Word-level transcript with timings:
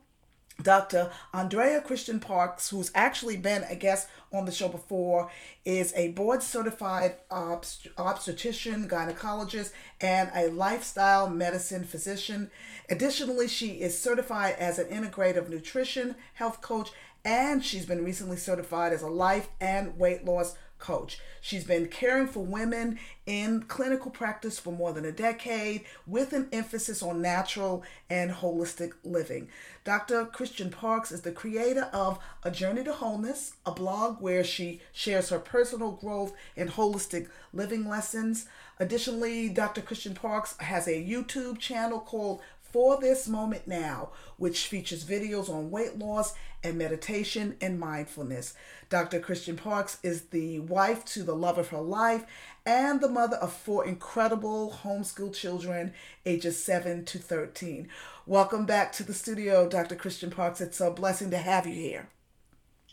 Dr. 0.61 1.11
Andrea 1.33 1.81
Christian 1.81 2.19
Parks, 2.19 2.69
who's 2.69 2.91
actually 2.95 3.37
been 3.37 3.63
a 3.63 3.75
guest 3.75 4.07
on 4.31 4.45
the 4.45 4.51
show 4.51 4.67
before, 4.67 5.29
is 5.65 5.93
a 5.95 6.09
board 6.09 6.41
certified 6.41 7.15
obst- 7.29 7.87
obstetrician, 7.97 8.87
gynecologist, 8.87 9.71
and 9.99 10.31
a 10.33 10.47
lifestyle 10.47 11.29
medicine 11.29 11.83
physician. 11.83 12.49
Additionally, 12.89 13.47
she 13.47 13.81
is 13.81 13.99
certified 13.99 14.55
as 14.57 14.79
an 14.79 14.87
integrative 14.87 15.49
nutrition 15.49 16.15
health 16.35 16.61
coach, 16.61 16.91
and 17.23 17.63
she's 17.63 17.85
been 17.85 18.05
recently 18.05 18.37
certified 18.37 18.93
as 18.93 19.01
a 19.01 19.07
life 19.07 19.49
and 19.59 19.97
weight 19.97 20.23
loss 20.23 20.55
coach. 20.79 21.19
She's 21.41 21.63
been 21.63 21.87
caring 21.87 22.27
for 22.27 22.43
women 22.43 22.99
in 23.25 23.63
clinical 23.63 24.11
practice 24.11 24.59
for 24.59 24.71
more 24.71 24.93
than 24.93 25.05
a 25.05 25.11
decade 25.11 25.85
with 26.05 26.33
an 26.33 26.47
emphasis 26.51 27.01
on 27.01 27.21
natural 27.21 27.83
and 28.09 28.31
holistic 28.31 28.93
living. 29.03 29.49
Dr. 29.83 30.25
Christian 30.25 30.69
Parks 30.69 31.11
is 31.11 31.21
the 31.21 31.31
creator 31.31 31.89
of 31.93 32.19
A 32.43 32.51
Journey 32.51 32.83
to 32.83 32.93
Wholeness, 32.93 33.53
a 33.65 33.71
blog 33.71 34.21
where 34.21 34.43
she 34.43 34.81
shares 34.91 35.29
her 35.29 35.39
personal 35.39 35.91
growth 35.91 36.33
and 36.57 36.71
holistic 36.71 37.29
living 37.53 37.87
lessons. 37.87 38.47
Additionally, 38.79 39.47
Dr. 39.47 39.81
Christian 39.81 40.15
Parks 40.15 40.57
has 40.57 40.87
a 40.87 40.91
YouTube 40.91 41.59
channel 41.59 41.99
called 41.99 42.41
for 42.75 42.99
this 42.99 43.25
moment 43.25 43.65
now, 43.65 44.09
which 44.35 44.67
features 44.67 45.05
videos 45.05 45.49
on 45.49 45.71
weight 45.71 45.97
loss 45.97 46.33
and 46.61 46.77
meditation 46.77 47.55
and 47.61 47.79
mindfulness. 47.79 48.53
Dr. 48.89 49.21
Christian 49.21 49.55
Parks 49.55 49.97
is 50.03 50.23
the 50.23 50.59
wife 50.59 51.05
to 51.05 51.23
the 51.23 51.37
love 51.37 51.57
of 51.57 51.69
her 51.69 51.79
life 51.79 52.25
and 52.65 52.99
the 52.99 53.07
mother 53.07 53.37
of 53.37 53.53
four 53.53 53.85
incredible 53.85 54.77
homeschool 54.83 55.33
children, 55.33 55.93
ages 56.25 56.61
7 56.61 57.05
to 57.05 57.17
13. 57.17 57.87
Welcome 58.25 58.65
back 58.65 58.91
to 58.91 59.03
the 59.03 59.13
studio, 59.13 59.69
Dr. 59.69 59.95
Christian 59.95 60.29
Parks. 60.29 60.59
It's 60.59 60.81
a 60.81 60.91
blessing 60.91 61.31
to 61.31 61.37
have 61.37 61.65
you 61.65 61.75
here. 61.75 62.09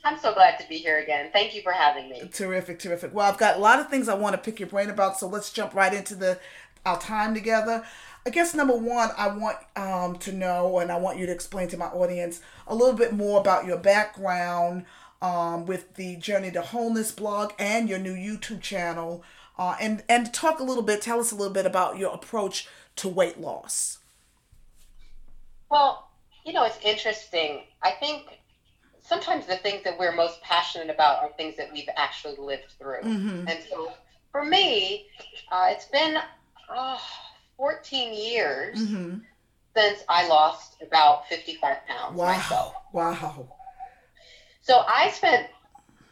I'm 0.04 0.16
so 0.16 0.32
glad 0.32 0.60
to 0.60 0.68
be 0.68 0.76
here 0.76 1.00
again. 1.00 1.30
Thank 1.32 1.56
you 1.56 1.62
for 1.62 1.72
having 1.72 2.08
me. 2.08 2.28
Terrific, 2.32 2.78
terrific. 2.78 3.12
Well, 3.12 3.28
I've 3.28 3.38
got 3.38 3.56
a 3.56 3.60
lot 3.60 3.80
of 3.80 3.88
things 3.88 4.08
I 4.08 4.14
want 4.14 4.34
to 4.34 4.40
pick 4.40 4.60
your 4.60 4.68
brain 4.68 4.90
about, 4.90 5.18
so 5.18 5.26
let's 5.26 5.52
jump 5.52 5.74
right 5.74 5.92
into 5.92 6.14
the 6.14 6.38
our 6.84 7.00
time 7.00 7.34
together. 7.34 7.84
I 8.24 8.30
guess 8.30 8.54
number 8.54 8.76
one, 8.76 9.10
I 9.16 9.28
want 9.28 9.58
um, 9.74 10.16
to 10.18 10.32
know, 10.32 10.78
and 10.78 10.92
I 10.92 10.96
want 10.96 11.18
you 11.18 11.26
to 11.26 11.32
explain 11.32 11.68
to 11.68 11.76
my 11.76 11.86
audience 11.86 12.40
a 12.68 12.74
little 12.74 12.94
bit 12.94 13.12
more 13.12 13.40
about 13.40 13.66
your 13.66 13.78
background 13.78 14.84
um, 15.20 15.66
with 15.66 15.94
the 15.94 16.16
Journey 16.16 16.50
to 16.52 16.62
Wholeness 16.62 17.10
blog 17.10 17.52
and 17.58 17.88
your 17.88 17.98
new 17.98 18.14
YouTube 18.14 18.60
channel, 18.60 19.24
uh, 19.58 19.76
and 19.80 20.04
and 20.08 20.32
talk 20.32 20.60
a 20.60 20.64
little 20.64 20.84
bit. 20.84 21.02
Tell 21.02 21.18
us 21.18 21.32
a 21.32 21.34
little 21.34 21.52
bit 21.52 21.66
about 21.66 21.98
your 21.98 22.14
approach 22.14 22.68
to 22.96 23.08
weight 23.08 23.40
loss. 23.40 23.98
Well, 25.68 26.08
you 26.44 26.52
know, 26.52 26.64
it's 26.64 26.78
interesting. 26.84 27.62
I 27.82 27.92
think 27.92 28.40
sometimes 29.00 29.46
the 29.46 29.56
things 29.56 29.82
that 29.82 29.98
we're 29.98 30.14
most 30.14 30.40
passionate 30.42 30.90
about 30.90 31.22
are 31.22 31.30
things 31.36 31.56
that 31.56 31.72
we've 31.72 31.88
actually 31.96 32.36
lived 32.38 32.72
through, 32.78 33.02
mm-hmm. 33.02 33.48
and 33.48 33.58
so 33.68 33.92
for 34.30 34.44
me, 34.44 35.06
uh, 35.50 35.66
it's 35.70 35.86
been. 35.86 36.18
Oh, 36.70 37.00
14 37.62 38.12
years 38.12 38.76
mm-hmm. 38.76 39.18
since 39.76 40.02
I 40.08 40.26
lost 40.26 40.82
about 40.82 41.28
55 41.28 41.76
pounds 41.86 42.16
wow. 42.16 42.26
myself. 42.26 42.74
Wow. 42.92 43.56
So 44.62 44.82
I 44.88 45.10
spent 45.10 45.46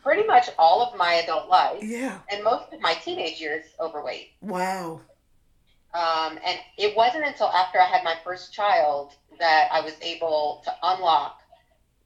pretty 0.05 0.25
much 0.29 0.49
all 0.61 0.81
of 0.81 0.97
my 0.97 1.15
adult 1.15 1.49
life 1.49 1.83
yeah. 1.83 2.19
and 2.31 2.45
most 2.45 2.73
of 2.73 2.81
my 2.81 2.95
teenage 2.95 3.41
years 3.41 3.65
overweight. 3.81 4.29
Wow. 4.41 5.01
Um, 5.93 6.39
and 6.47 6.57
it 6.79 6.97
wasn't 6.97 7.25
until 7.25 7.49
after 7.49 7.81
I 7.81 7.87
had 7.87 8.05
my 8.05 8.15
first 8.23 8.53
child 8.53 9.15
that 9.41 9.71
I 9.73 9.81
was 9.81 9.95
able 10.03 10.63
to 10.67 10.73
unlock 10.85 11.41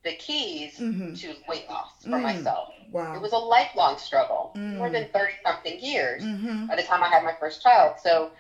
the 0.05 0.15
keys 0.15 0.79
mm-hmm. 0.79 1.13
to 1.17 1.35
weight 1.47 1.69
loss 1.69 1.93
for 2.03 2.09
mm. 2.11 2.23
myself. 2.23 2.71
Wow. 2.91 3.15
It 3.15 3.21
was 3.21 3.33
a 3.33 3.39
lifelong 3.39 3.99
struggle, 3.99 4.53
mm. 4.57 4.77
more 4.77 4.89
than 4.89 5.09
30 5.13 5.33
something 5.45 5.81
years 5.81 6.23
mm-hmm. 6.23 6.67
by 6.67 6.77
the 6.77 6.83
time 6.83 7.03
I 7.03 7.09
had 7.09 7.25
my 7.25 7.35
first 7.39 7.63
child. 7.63 7.97
So 8.03 8.31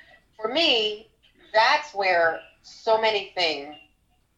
for 0.40 0.48
me, 0.52 1.08
that's 1.52 1.94
where 1.94 2.40
so 2.62 3.00
many 3.00 3.32
things 3.34 3.74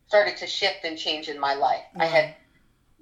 started 0.06 0.36
to 0.38 0.46
shift 0.46 0.84
and 0.84 0.96
change 0.96 1.28
in 1.28 1.38
my 1.38 1.54
life. 1.54 1.84
Mm-hmm. 1.92 2.02
I 2.02 2.06
had 2.06 2.34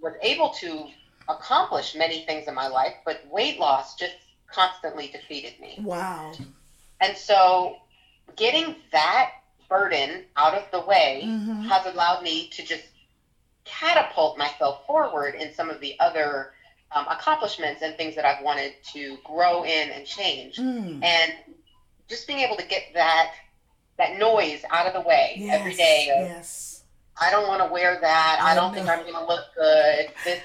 was 0.00 0.14
able 0.22 0.50
to 0.50 0.86
accomplish 1.28 1.94
many 1.94 2.24
things 2.26 2.46
in 2.46 2.54
my 2.54 2.68
life, 2.68 2.94
but 3.06 3.26
weight 3.30 3.58
loss 3.58 3.94
just 3.94 4.14
constantly 4.46 5.08
defeated 5.08 5.58
me. 5.58 5.78
Wow. 5.82 6.32
And 7.00 7.16
so 7.16 7.76
getting 8.36 8.76
that 8.92 9.30
burden 9.68 10.24
out 10.36 10.54
of 10.54 10.70
the 10.70 10.80
way 10.80 11.22
mm-hmm. 11.24 11.62
has 11.62 11.86
allowed 11.86 12.22
me 12.22 12.48
to 12.50 12.64
just 12.64 12.84
catapult 13.64 14.36
myself 14.36 14.86
forward 14.86 15.34
in 15.34 15.52
some 15.54 15.70
of 15.70 15.80
the 15.80 15.98
other 15.98 16.52
um, 16.94 17.06
accomplishments 17.10 17.82
and 17.82 17.96
things 17.96 18.14
that 18.14 18.24
I've 18.24 18.44
wanted 18.44 18.74
to 18.92 19.16
grow 19.24 19.64
in 19.64 19.90
and 19.90 20.06
change. 20.06 20.56
Mm. 20.56 21.02
And 21.02 21.32
just 22.14 22.26
being 22.26 22.40
able 22.40 22.56
to 22.56 22.66
get 22.66 22.82
that 22.94 23.32
that 23.98 24.18
noise 24.18 24.62
out 24.70 24.86
of 24.86 24.92
the 24.92 25.00
way 25.00 25.34
yes, 25.36 25.60
every 25.60 25.74
day. 25.74 26.10
Of, 26.16 26.26
yes. 26.28 26.84
I 27.20 27.30
don't 27.30 27.46
want 27.46 27.62
to 27.64 27.72
wear 27.72 27.98
that. 28.00 28.38
I, 28.40 28.52
I 28.52 28.54
don't 28.54 28.72
know. 28.72 28.74
think 28.74 28.88
I'm 28.88 29.02
going 29.02 29.14
to 29.14 29.24
look 29.24 29.44
good. 29.56 30.08
This 30.24 30.40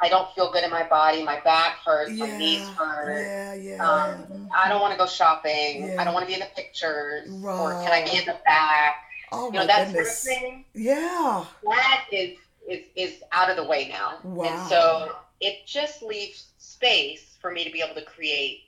I 0.00 0.08
don't 0.08 0.30
feel 0.34 0.52
good 0.52 0.62
in 0.62 0.70
my 0.70 0.86
body. 0.86 1.24
My 1.24 1.40
back 1.40 1.78
hurts. 1.84 2.12
Yeah, 2.12 2.26
my 2.26 2.38
knees 2.38 2.68
hurt. 2.68 3.22
Yeah, 3.22 3.54
yeah. 3.54 3.90
Um, 3.90 4.22
mm-hmm. 4.22 4.46
I 4.54 4.68
don't 4.68 4.80
want 4.80 4.92
to 4.92 4.98
go 4.98 5.06
shopping. 5.06 5.88
Yeah. 5.88 5.96
I 5.98 6.04
don't 6.04 6.12
want 6.12 6.24
to 6.24 6.26
be 6.26 6.34
in 6.34 6.40
the 6.40 6.48
pictures. 6.54 7.28
Right. 7.30 7.60
Or 7.60 7.72
can 7.82 7.92
I 7.92 8.04
be 8.04 8.18
in 8.18 8.26
the 8.26 8.38
back? 8.44 9.04
Oh 9.32 9.46
you 9.46 9.58
know, 9.58 9.66
that 9.66 9.86
goodness. 9.86 10.22
sort 10.22 10.36
of 10.36 10.42
thing. 10.42 10.64
Yeah. 10.74 11.44
That 11.64 12.04
is 12.12 12.36
is 12.68 12.84
is 12.94 13.22
out 13.32 13.50
of 13.50 13.56
the 13.56 13.64
way 13.64 13.88
now. 13.88 14.18
Wow. 14.22 14.44
And 14.44 14.68
so 14.68 15.16
it 15.40 15.66
just 15.66 16.02
leaves 16.02 16.52
space 16.58 17.36
for 17.40 17.50
me 17.50 17.64
to 17.64 17.70
be 17.70 17.80
able 17.80 17.94
to 17.94 18.04
create 18.04 18.65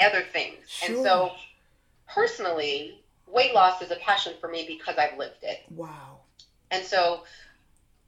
other 0.00 0.22
things. 0.32 0.56
Sure. 0.68 0.96
And 0.96 1.04
so, 1.04 1.32
personally, 2.08 3.00
weight 3.26 3.54
loss 3.54 3.82
is 3.82 3.90
a 3.90 3.96
passion 3.96 4.34
for 4.40 4.48
me 4.48 4.64
because 4.66 4.96
I've 4.98 5.18
lived 5.18 5.42
it. 5.42 5.62
Wow. 5.74 6.18
And 6.70 6.84
so, 6.84 7.24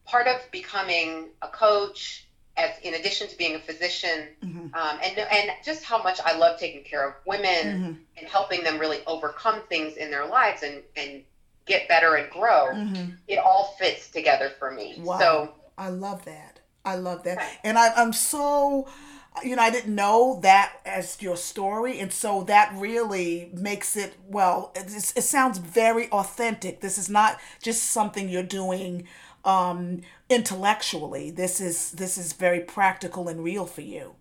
part 0.05 0.27
of 0.27 0.37
becoming 0.51 1.29
a 1.43 1.49
coach, 1.49 2.27
as 2.57 2.71
in 2.83 2.95
addition 2.95 3.29
to 3.29 3.37
being 3.37 3.55
a 3.55 3.61
physician, 3.61 4.29
mm-hmm. 4.45 4.75
um, 4.75 4.99
and 5.03 5.19
and 5.19 5.51
just 5.65 5.85
how 5.85 6.03
much 6.03 6.21
I 6.25 6.37
love 6.37 6.59
taking 6.59 6.85
care 6.85 7.09
of 7.09 7.15
women 7.27 7.65
mm-hmm. 7.65 7.93
and 8.19 8.29
helping 8.29 8.65
them 8.65 8.79
really 8.79 8.99
overcome 9.07 9.61
things 9.69 9.97
in 9.97 10.11
their 10.11 10.27
lives 10.27 10.63
and 10.63 10.83
and 10.97 11.23
get 11.67 11.89
better 11.89 12.17
and 12.17 12.31
grow, 12.31 12.69
mm-hmm. 12.73 13.13
it 13.29 13.39
all 13.39 13.77
fits 13.79 14.09
together 14.11 14.51
for 14.59 14.71
me. 14.71 14.97
Wow. 14.99 15.19
So 15.19 15.55
I 15.79 15.89
love 15.89 16.25
that. 16.25 16.61
I 16.85 16.97
love 16.97 17.25
that, 17.25 17.61
and 17.63 17.79
I, 17.79 17.93
I'm 17.95 18.13
so 18.13 18.89
you 19.45 19.57
know, 19.57 19.63
I 19.63 19.71
didn't 19.71 19.95
know 19.95 20.41
that 20.43 20.81
as 20.85 21.21
your 21.23 21.37
story. 21.37 22.01
And 22.01 22.13
so 22.13 22.43
that 22.45 22.73
really 22.75 23.51
makes 23.55 23.97
it, 23.97 24.17
well, 24.29 24.73
it, 24.75 24.87
it 25.17 25.23
sounds 25.23 25.59
very 25.59 26.11
authentic. 26.11 26.81
This 26.81 26.99
is 26.99 27.09
not 27.09 27.39
just 27.63 27.85
something 27.85 28.29
you're 28.29 28.43
doing 28.43 29.07
um, 29.45 30.03
intellectually. 30.29 31.31
This 31.31 31.61
is, 31.61 31.93
this 31.93 32.19
is 32.19 32.33
very 32.33 32.61
practical 32.61 33.29
and 33.29 33.43
real 33.43 33.67
for 33.67 33.83
you. 33.83 34.15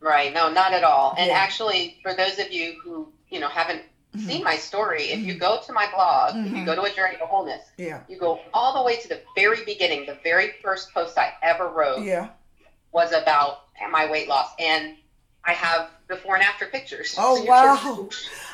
Right. 0.00 0.32
No, 0.32 0.50
not 0.50 0.72
at 0.72 0.84
all. 0.84 1.14
And 1.18 1.28
yeah. 1.28 1.34
actually, 1.34 1.98
for 2.02 2.14
those 2.14 2.38
of 2.38 2.52
you 2.52 2.80
who, 2.82 3.12
you 3.28 3.40
know, 3.40 3.48
haven't 3.48 3.82
mm-hmm. 4.16 4.26
seen 4.26 4.44
my 4.44 4.56
story, 4.56 5.04
if 5.04 5.20
you 5.20 5.34
mm-hmm. 5.34 5.40
go 5.40 5.60
to 5.66 5.72
my 5.72 5.88
blog, 5.92 6.34
mm-hmm. 6.34 6.46
if 6.46 6.50
you 6.50 6.56
mm-hmm. 6.58 6.66
go 6.66 6.74
to 6.76 6.82
A 6.82 6.94
Journey 6.94 7.16
to 7.18 7.26
Wholeness, 7.26 7.62
yeah. 7.76 8.02
you 8.08 8.18
go 8.18 8.40
all 8.54 8.74
the 8.74 8.82
way 8.82 8.96
to 8.96 9.08
the 9.08 9.20
very 9.36 9.64
beginning, 9.64 10.06
the 10.06 10.18
very 10.24 10.52
first 10.62 10.92
post 10.94 11.18
I 11.18 11.32
ever 11.42 11.68
wrote 11.68 12.02
yeah. 12.02 12.30
was 12.92 13.12
about 13.12 13.58
my 13.90 14.10
weight 14.10 14.28
loss. 14.28 14.50
And 14.58 14.96
I 15.44 15.52
have 15.52 15.90
before 16.08 16.36
and 16.36 16.44
after 16.44 16.66
pictures. 16.66 17.14
Oh 17.18 17.36
So 17.36 17.44
wow! 17.44 18.08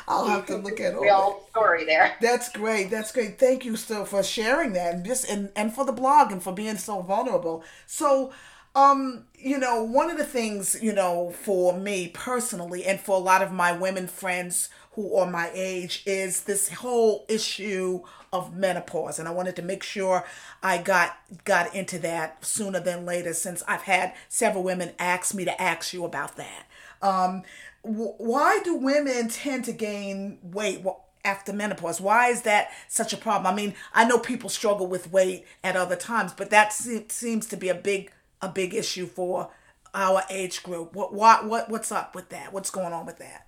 I'll 0.07 0.25
have 0.27 0.45
to 0.47 0.57
look 0.57 0.79
at 0.79 0.93
all 0.95 1.01
that. 1.01 1.05
real 1.05 1.43
story 1.51 1.85
there. 1.85 2.15
That's 2.19 2.49
great. 2.51 2.89
That's 2.89 3.11
great. 3.11 3.37
Thank 3.37 3.63
you 3.65 3.75
still 3.75 4.05
for 4.05 4.23
sharing 4.23 4.73
that 4.73 4.95
and 4.95 5.05
just 5.05 5.29
and, 5.29 5.51
and 5.55 5.73
for 5.73 5.85
the 5.85 5.91
blog 5.91 6.31
and 6.31 6.41
for 6.41 6.51
being 6.53 6.77
so 6.77 7.01
vulnerable. 7.01 7.63
So 7.85 8.33
um, 8.75 9.25
you 9.37 9.57
know, 9.57 9.83
one 9.83 10.09
of 10.09 10.17
the 10.17 10.23
things, 10.23 10.77
you 10.81 10.93
know, 10.93 11.31
for 11.31 11.77
me 11.77 12.09
personally 12.13 12.85
and 12.85 12.99
for 12.99 13.15
a 13.15 13.19
lot 13.19 13.41
of 13.41 13.51
my 13.51 13.71
women 13.71 14.07
friends 14.07 14.69
who 14.93 15.15
are 15.15 15.29
my 15.29 15.49
age 15.53 16.03
is 16.05 16.43
this 16.43 16.69
whole 16.69 17.25
issue 17.29 18.01
of 18.31 18.55
menopause 18.55 19.17
and 19.17 19.27
I 19.27 19.31
wanted 19.31 19.55
to 19.55 19.61
make 19.61 19.81
sure 19.81 20.23
I 20.61 20.77
got 20.77 21.17
got 21.45 21.73
into 21.73 21.97
that 21.99 22.45
sooner 22.45 22.79
than 22.79 23.05
later 23.05 23.33
since 23.33 23.63
I've 23.67 23.83
had 23.83 24.13
several 24.27 24.63
women 24.63 24.91
ask 24.99 25.33
me 25.33 25.45
to 25.45 25.61
ask 25.61 25.93
you 25.93 26.05
about 26.05 26.35
that. 26.35 26.67
Um, 27.01 27.43
wh- 27.81 28.19
why 28.19 28.59
do 28.63 28.75
women 28.75 29.29
tend 29.29 29.65
to 29.65 29.71
gain 29.71 30.37
weight 30.43 30.85
after 31.25 31.53
menopause? 31.53 31.99
Why 31.99 32.27
is 32.27 32.43
that 32.43 32.69
such 32.87 33.13
a 33.13 33.17
problem? 33.17 33.51
I 33.51 33.55
mean, 33.55 33.73
I 33.93 34.05
know 34.05 34.19
people 34.19 34.49
struggle 34.49 34.87
with 34.87 35.11
weight 35.11 35.45
at 35.63 35.75
other 35.75 35.95
times, 35.95 36.33
but 36.33 36.49
that 36.51 36.73
se- 36.73 37.05
seems 37.09 37.47
to 37.47 37.57
be 37.57 37.69
a 37.69 37.75
big 37.75 38.11
a 38.41 38.49
big 38.49 38.73
issue 38.73 39.05
for 39.05 39.51
our 39.93 40.23
age 40.29 40.63
group. 40.63 40.93
What 40.93 41.13
what 41.13 41.45
what 41.45 41.69
what's 41.69 41.91
up 41.91 42.15
with 42.15 42.29
that? 42.29 42.53
What's 42.53 42.69
going 42.69 42.93
on 42.93 43.05
with 43.05 43.17
that? 43.19 43.47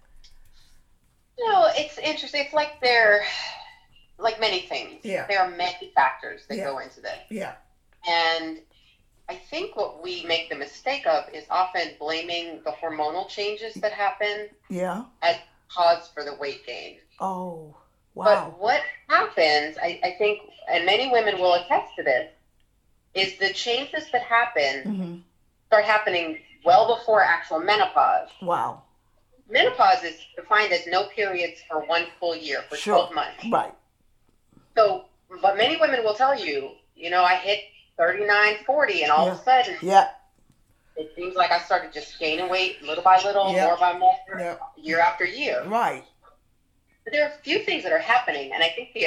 No, 1.40 1.68
it's 1.76 1.98
interesting. 1.98 2.44
It's 2.46 2.54
like 2.54 2.80
there, 2.82 3.24
like 4.18 4.40
many 4.40 4.62
things. 4.62 5.00
Yeah. 5.04 5.26
There 5.28 5.40
are 5.42 5.50
many 5.50 5.92
factors 5.96 6.46
that 6.48 6.58
Yeah. 6.58 6.66
go 6.66 6.80
into 6.80 7.02
this. 7.02 7.18
Yeah. 7.30 7.56
And 8.08 8.60
I 9.30 9.36
think 9.36 9.76
what 9.76 10.04
we 10.04 10.24
make 10.26 10.50
the 10.50 10.56
mistake 10.56 11.08
of 11.08 11.26
is 11.34 11.46
often 11.50 11.92
blaming 12.00 12.62
the 12.64 12.72
hormonal 12.72 13.28
changes 13.28 13.74
that 13.76 13.92
happen 13.94 14.50
Yeah. 14.70 15.04
as 15.22 15.38
cause 15.70 16.10
for 16.14 16.24
the 16.24 16.36
weight 16.36 16.66
gain. 16.66 17.00
Oh. 17.20 17.76
Wow. 18.14 18.26
But 18.26 18.60
what 18.60 18.82
happens, 19.08 19.78
I, 19.82 20.00
I 20.04 20.16
think, 20.18 20.42
and 20.70 20.86
many 20.86 21.10
women 21.12 21.40
will 21.40 21.54
attest 21.54 21.96
to 21.96 22.04
this, 22.04 22.30
is 23.14 23.38
the 23.40 23.52
changes 23.54 24.10
that 24.12 24.22
happen 24.24 24.84
hmm 24.84 25.16
start 25.68 25.86
happening 25.86 26.38
well 26.66 26.98
before 26.98 27.24
actual 27.24 27.58
menopause. 27.62 28.28
Wow. 28.42 28.82
Menopause 29.50 30.04
is 30.04 30.18
defined 30.36 30.74
as 30.74 30.86
no 30.86 31.06
periods 31.06 31.62
for 31.70 31.80
one 31.86 32.08
full 32.20 32.36
year, 32.36 32.62
for 32.70 32.76
Sure. 32.76 32.96
12 32.96 33.16
months. 33.16 33.46
Right. 33.50 33.74
So, 34.76 35.06
but 35.42 35.56
many 35.56 35.78
women 35.78 36.04
will 36.04 36.14
tell 36.14 36.38
you, 36.38 36.72
you 36.94 37.10
know, 37.10 37.24
I 37.24 37.36
hit 37.36 37.60
39, 37.98 38.66
40, 38.66 39.04
and 39.04 39.12
all 39.14 39.30
of 39.30 39.40
a 39.40 39.44
sudden, 39.44 39.78
Yeah. 39.82 40.10
it 40.98 41.14
seems 41.16 41.36
like 41.38 41.52
I 41.52 41.60
started 41.60 41.94
just 41.94 42.20
gaining 42.20 42.50
weight 42.50 42.82
little 42.84 43.04
by 43.04 43.22
little, 43.24 43.54
Yeah. 43.54 43.68
more 43.68 43.78
by 43.78 43.94
more, 43.94 44.20
Yeah. 44.38 44.58
year 44.76 45.00
after 45.00 45.24
year. 45.24 45.64
Right. 45.64 46.04
But 47.06 47.14
there 47.14 47.24
are 47.26 47.32
a 47.32 47.38
few 47.44 47.60
things 47.60 47.84
that 47.84 47.94
are 47.94 47.98
happening, 48.00 48.52
and 48.52 48.62
I 48.62 48.68
think 48.70 48.92
the 48.94 49.06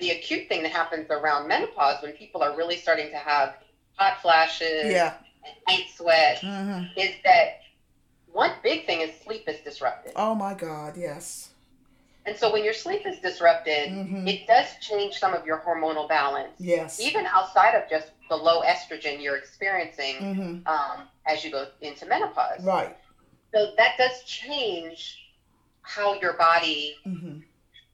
the 0.00 0.10
acute 0.10 0.48
thing 0.48 0.62
that 0.62 0.72
happens 0.72 1.10
around 1.10 1.48
menopause 1.48 2.02
when 2.02 2.12
people 2.12 2.42
are 2.42 2.56
really 2.56 2.76
starting 2.76 3.10
to 3.10 3.16
have 3.16 3.56
hot 3.96 4.20
flashes, 4.20 4.92
Yeah. 4.92 5.14
and 5.44 5.54
night 5.68 5.86
sweats, 5.94 6.40
hmm 6.40 6.84
is 6.96 7.14
that 7.24 7.60
one 8.32 8.52
big 8.62 8.86
thing 8.86 9.00
is 9.00 9.10
sleep 9.20 9.44
is 9.48 9.60
disrupted. 9.60 10.12
Oh 10.16 10.34
my 10.34 10.54
God. 10.54 10.96
Yes. 10.96 11.50
And 12.26 12.36
so 12.36 12.52
when 12.52 12.64
your 12.64 12.72
sleep 12.74 13.06
is 13.06 13.18
disrupted, 13.20 13.90
hmm 13.90 14.26
it 14.26 14.46
does 14.46 14.66
change 14.80 15.14
some 15.18 15.32
of 15.34 15.46
your 15.46 15.58
hormonal 15.58 16.08
balance. 16.08 16.54
Yes. 16.58 17.00
even 17.00 17.26
outside 17.26 17.74
of 17.74 17.88
just 17.88 18.10
the 18.28 18.36
low 18.36 18.62
estrogen 18.62 19.22
you're 19.22 19.36
experiencing 19.36 20.16
hmm 20.16 20.58
um, 20.66 21.08
as 21.26 21.44
you 21.44 21.50
go 21.52 21.66
into 21.80 22.06
menopause. 22.06 22.64
Right. 22.64 22.96
So 23.54 23.72
that 23.78 23.96
does 23.96 24.22
change 24.24 25.22
how 25.82 26.14
your 26.14 26.32
body 26.34 26.96
hmm 27.04 27.38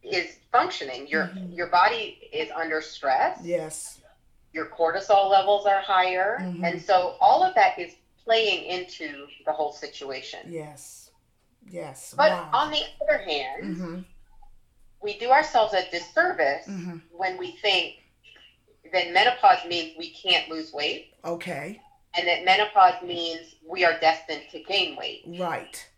is 0.03 0.37
functioning. 0.51 1.07
Your 1.07 1.29
Mhm. 1.29 1.57
your 1.57 1.69
body 1.69 2.29
is 2.33 2.51
under 2.51 2.81
stress. 2.81 3.39
Yes. 3.43 4.01
Your 4.53 4.67
cortisol 4.67 5.31
levels 5.31 5.65
are 5.67 5.81
higher, 5.81 6.39
Mhm. 6.41 6.65
and 6.67 6.83
so 6.83 7.17
all 7.21 7.43
of 7.43 7.55
that 7.55 7.79
is 7.79 7.95
playing 8.25 8.65
into 8.65 9.27
the 9.47 9.53
whole 9.53 9.73
situation. 9.73 10.53
Yes. 10.53 11.11
Yes. 11.71 12.15
But 12.17 12.31
wow. 12.33 12.51
on 12.53 12.71
the 12.71 12.83
other 13.03 13.19
hand, 13.19 13.77
hmm 13.77 14.01
we 15.01 15.19
do 15.19 15.31
ourselves 15.33 15.75
a 15.75 15.89
disservice 15.91 16.65
hmm 16.67 16.99
when 17.11 17.37
we 17.37 17.53
think 17.57 17.97
that 18.93 19.11
menopause 19.13 19.65
means 19.65 19.97
we 19.99 20.11
can't 20.11 20.49
lose 20.49 20.73
weight. 20.73 21.15
Okay. 21.25 21.81
and 22.15 22.29
that 22.29 22.45
menopause 22.45 23.01
means 23.03 23.55
we 23.67 23.87
are 23.87 23.99
destined 23.99 24.43
to 24.51 24.63
gain 24.65 24.95
weight. 24.97 25.23
Right. 25.27 25.89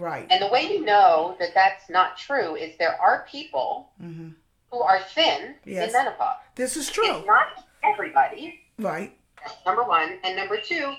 Right. 0.00 0.26
And 0.30 0.42
the 0.42 0.48
way 0.48 0.62
you 0.62 0.82
know 0.84 1.36
that 1.38 1.50
that's 1.54 1.90
not 1.90 2.16
true 2.16 2.56
is 2.56 2.76
there 2.78 2.98
are 3.00 3.26
people 3.30 3.90
hmm 4.00 4.30
who 4.70 4.80
are 4.82 5.00
thin 5.00 5.56
Yes. 5.64 5.88
in 5.88 5.92
menopause. 5.92 6.36
This 6.54 6.76
is 6.76 6.88
true. 6.90 7.16
It's 7.18 7.26
not 7.26 7.64
everybody, 7.82 8.60
Right. 8.78 9.12
that's 9.42 9.56
number 9.66 9.82
one. 9.82 10.18
And 10.22 10.36
number 10.36 10.58
two, 10.60 10.94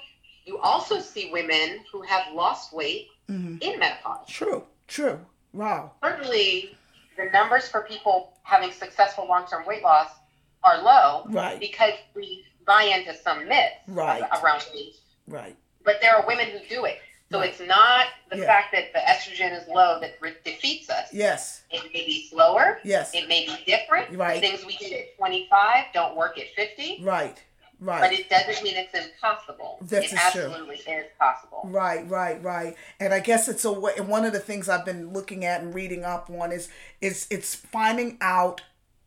you 0.45 0.57
also 0.59 0.99
see 0.99 1.31
women 1.31 1.79
who 1.91 2.01
have 2.01 2.33
lost 2.33 2.73
weight 2.73 3.07
hmm 3.27 3.57
in 3.61 3.79
menopause. 3.79 4.27
True. 4.27 4.65
True. 4.87 5.25
Wow. 5.53 5.93
Certainly, 6.03 6.77
the 7.17 7.25
numbers 7.31 7.69
for 7.69 7.81
people 7.83 8.33
having 8.43 8.71
successful 8.73 9.25
long 9.27 9.47
term 9.47 9.65
weight 9.65 9.83
loss 9.83 10.09
are 10.65 10.81
low 10.83 11.23
Right. 11.29 11.57
because 11.59 11.93
we 12.13 12.43
buy 12.67 12.83
into 12.83 13.15
some 13.17 13.47
myths 13.47 13.77
Right. 13.87 14.21
around 14.43 14.63
weight. 14.75 14.95
Right. 15.27 15.55
but 15.85 15.99
there 16.01 16.15
are 16.15 16.27
women 16.27 16.47
who 16.51 16.59
do 16.67 16.83
it. 16.85 16.99
So 17.31 17.39
Right. 17.39 17.49
it's 17.49 17.61
not 17.61 18.07
the 18.29 18.39
Yeah. 18.39 18.45
fact 18.45 18.73
that 18.73 18.91
the 18.93 18.99
estrogen 18.99 19.57
is 19.59 19.67
low 19.69 19.99
that 20.01 20.15
re- 20.19 20.35
defeats 20.43 20.89
us. 20.89 21.07
Yes. 21.13 21.61
It 21.71 21.83
may 21.93 22.05
be 22.05 22.27
slower. 22.29 22.79
Yes. 22.83 23.11
It 23.13 23.27
may 23.29 23.45
be 23.45 23.55
different. 23.65 24.17
Right. 24.17 24.41
Things 24.41 24.65
we 24.65 24.75
did 24.77 24.91
at 24.91 25.15
25 25.17 25.85
don't 25.93 26.15
work 26.15 26.37
at 26.37 26.47
50. 26.55 26.99
Right. 27.01 27.41
Right. 27.79 28.01
But 28.01 28.13
it 28.13 28.29
doesn't 28.29 28.61
mean 28.63 28.75
it's 28.75 28.93
impossible. 28.93 29.79
This 29.81 30.11
it 30.11 30.15
is 30.15 30.31
true. 30.33 30.43
absolutely 30.43 30.75
is 30.75 31.05
possible. 31.17 31.61
Right, 31.63 32.07
right, 32.07 32.39
right. 32.43 32.75
And 32.99 33.11
I 33.11 33.19
guess 33.21 33.47
it's 33.47 33.65
a 33.65 33.71
way, 33.71 33.93
one 34.01 34.23
of 34.23 34.33
the 34.33 34.39
things 34.39 34.69
I've 34.69 34.85
been 34.85 35.13
looking 35.13 35.45
at 35.45 35.61
and 35.61 35.73
reading 35.73 36.03
up 36.05 36.29
on 36.29 36.51
is 36.51 36.69
is 36.99 37.25
it's 37.31 37.55
finding 37.55 38.17
out 38.21 38.61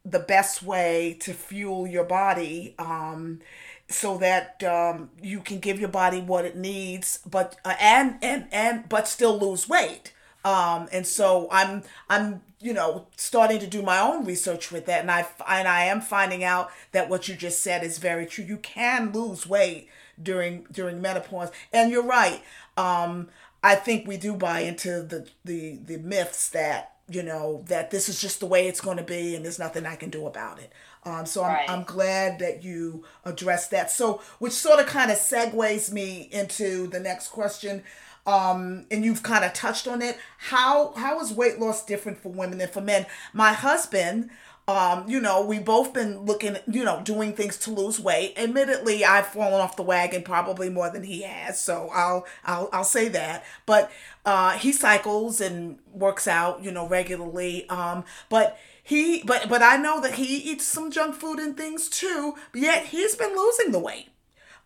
the 0.04 0.18
best 0.18 0.60
way 0.62 1.16
to 1.20 1.32
fuel 1.32 1.86
your 1.86 2.04
body 2.04 2.74
um 2.80 3.40
so 3.88 4.16
that 4.18 4.62
um 4.64 5.10
you 5.22 5.40
can 5.40 5.58
give 5.58 5.78
your 5.78 5.88
body 5.88 6.20
what 6.20 6.44
it 6.44 6.56
needs 6.56 7.18
but 7.26 7.56
uh, 7.64 7.74
and 7.80 8.16
and 8.22 8.46
and 8.52 8.88
but 8.88 9.06
still 9.08 9.38
lose 9.38 9.68
weight. 9.68 10.12
Um 10.44 10.88
and 10.92 11.06
so 11.06 11.48
I'm 11.50 11.82
I'm 12.08 12.42
you 12.60 12.72
know 12.72 13.06
starting 13.16 13.58
to 13.60 13.66
do 13.66 13.82
my 13.82 13.98
own 14.00 14.24
research 14.24 14.70
with 14.72 14.86
that 14.86 15.00
and 15.00 15.10
I 15.10 15.26
and 15.48 15.68
I 15.68 15.84
am 15.84 16.00
finding 16.00 16.44
out 16.44 16.70
that 16.92 17.08
what 17.08 17.28
you 17.28 17.34
just 17.36 17.62
said 17.62 17.82
is 17.84 17.98
very 17.98 18.26
true. 18.26 18.44
You 18.44 18.58
can 18.58 19.12
lose 19.12 19.46
weight 19.46 19.88
during 20.22 20.66
during 20.70 21.00
menopause 21.00 21.50
and 21.72 21.90
you're 21.90 22.02
right 22.04 22.42
um 22.76 23.28
i 23.62 23.74
think 23.74 24.06
we 24.06 24.16
do 24.16 24.34
buy 24.34 24.60
into 24.60 25.02
the 25.02 25.26
the 25.44 25.76
the 25.84 25.98
myths 25.98 26.48
that 26.50 26.92
you 27.08 27.22
know 27.22 27.62
that 27.66 27.90
this 27.90 28.08
is 28.08 28.20
just 28.20 28.40
the 28.40 28.46
way 28.46 28.66
it's 28.68 28.80
going 28.80 28.96
to 28.96 29.02
be 29.02 29.34
and 29.34 29.44
there's 29.44 29.58
nothing 29.58 29.84
i 29.86 29.96
can 29.96 30.10
do 30.10 30.26
about 30.26 30.58
it 30.58 30.72
um 31.04 31.26
so 31.26 31.42
i'm, 31.44 31.52
Right. 31.54 31.70
I'm 31.70 31.82
glad 31.84 32.38
that 32.40 32.62
you 32.64 33.04
addressed 33.24 33.70
that 33.72 33.90
so 33.90 34.20
which 34.38 34.52
sort 34.52 34.80
of 34.80 34.86
kind 34.86 35.10
of 35.10 35.18
segues 35.18 35.92
me 35.92 36.28
into 36.32 36.86
the 36.88 37.00
next 37.00 37.28
question 37.28 37.82
um 38.26 38.86
and 38.90 39.04
you've 39.04 39.22
kind 39.22 39.44
of 39.44 39.52
touched 39.52 39.86
on 39.86 40.00
it 40.02 40.18
how 40.38 40.92
how 40.94 41.20
is 41.20 41.32
weight 41.32 41.60
loss 41.60 41.84
different 41.84 42.18
for 42.22 42.30
women 42.30 42.58
than 42.58 42.68
for 42.68 42.80
men 42.80 43.06
my 43.32 43.52
husband 43.52 44.30
um, 44.66 45.06
you 45.06 45.20
know, 45.20 45.44
we 45.44 45.58
both 45.58 45.92
been 45.92 46.20
looking, 46.20 46.56
you 46.66 46.84
know, 46.84 47.02
doing 47.04 47.34
things 47.34 47.58
to 47.58 47.70
lose 47.70 48.00
weight. 48.00 48.32
Admittedly, 48.38 49.04
I've 49.04 49.26
fallen 49.26 49.60
off 49.60 49.76
the 49.76 49.82
wagon 49.82 50.22
probably 50.22 50.70
more 50.70 50.88
than 50.88 51.02
he 51.02 51.20
has, 51.20 51.60
so 51.60 51.90
I'll 51.92 52.24
I'll 52.46 52.70
I'll 52.72 52.82
say 52.82 53.08
that. 53.10 53.44
But 53.66 53.90
uh, 54.24 54.52
he 54.52 54.72
cycles 54.72 55.42
and 55.42 55.78
works 55.92 56.26
out, 56.26 56.64
you 56.64 56.70
know, 56.70 56.88
regularly. 56.88 57.68
Um, 57.68 58.04
but 58.30 58.56
he, 58.84 59.22
but 59.24 59.48
but 59.48 59.62
I 59.62 59.76
know 59.76 60.00
that 60.00 60.14
he 60.14 60.36
eats 60.36 60.64
some 60.66 60.90
junk 60.92 61.16
food 61.16 61.38
and 61.40 61.56
things 61.56 61.88
too. 61.88 62.36
Yet 62.54 62.86
he's 62.86 63.16
been 63.16 63.34
losing 63.36 63.72
the 63.72 63.78
weight 63.80 64.10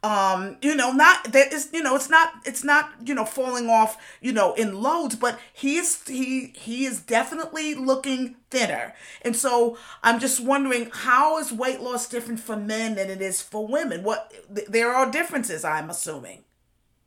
um 0.04 0.56
you 0.62 0.76
know 0.76 0.92
not 0.92 1.32
that 1.32 1.52
is 1.52 1.70
you 1.72 1.82
know 1.82 1.96
it's 1.96 2.08
not 2.08 2.30
it's 2.44 2.62
not 2.62 2.92
you 3.04 3.12
know 3.12 3.24
falling 3.24 3.68
off 3.68 3.96
you 4.20 4.32
know 4.32 4.54
in 4.54 4.80
loads 4.80 5.16
but 5.16 5.40
he 5.52 5.76
is 5.76 6.06
he 6.06 6.52
he 6.56 6.84
is 6.84 7.00
definitely 7.00 7.74
looking 7.74 8.36
thinner 8.48 8.94
and 9.22 9.34
so 9.34 9.76
i'm 10.04 10.20
just 10.20 10.38
wondering 10.38 10.88
how 10.92 11.36
is 11.38 11.52
weight 11.52 11.80
loss 11.80 12.08
different 12.08 12.38
for 12.38 12.56
men 12.56 12.94
than 12.94 13.10
it 13.10 13.20
is 13.20 13.42
for 13.42 13.66
women 13.66 14.04
what 14.04 14.32
th- 14.54 14.68
there 14.68 14.92
are 14.92 15.10
differences 15.10 15.64
i'm 15.64 15.90
assuming 15.90 16.44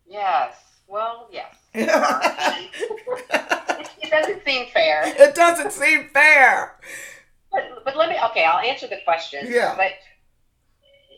Yes. 0.08 0.56
Well, 0.88 1.30
yes. 1.32 1.56
It 1.74 1.88
doesn't 4.10 4.44
seem 4.46 4.66
fair. 4.74 5.04
It 5.06 5.36
doesn't 5.36 5.72
seem 5.72 6.10
fair 6.14 6.78
But, 7.52 7.64
but 7.86 7.96
let 7.98 8.10
me, 8.10 8.16
okay, 8.32 8.44
I'll 8.46 8.60
answer 8.60 8.88
the 8.88 9.00
question. 9.06 9.46
Yeah. 9.50 9.76
But 9.78 9.92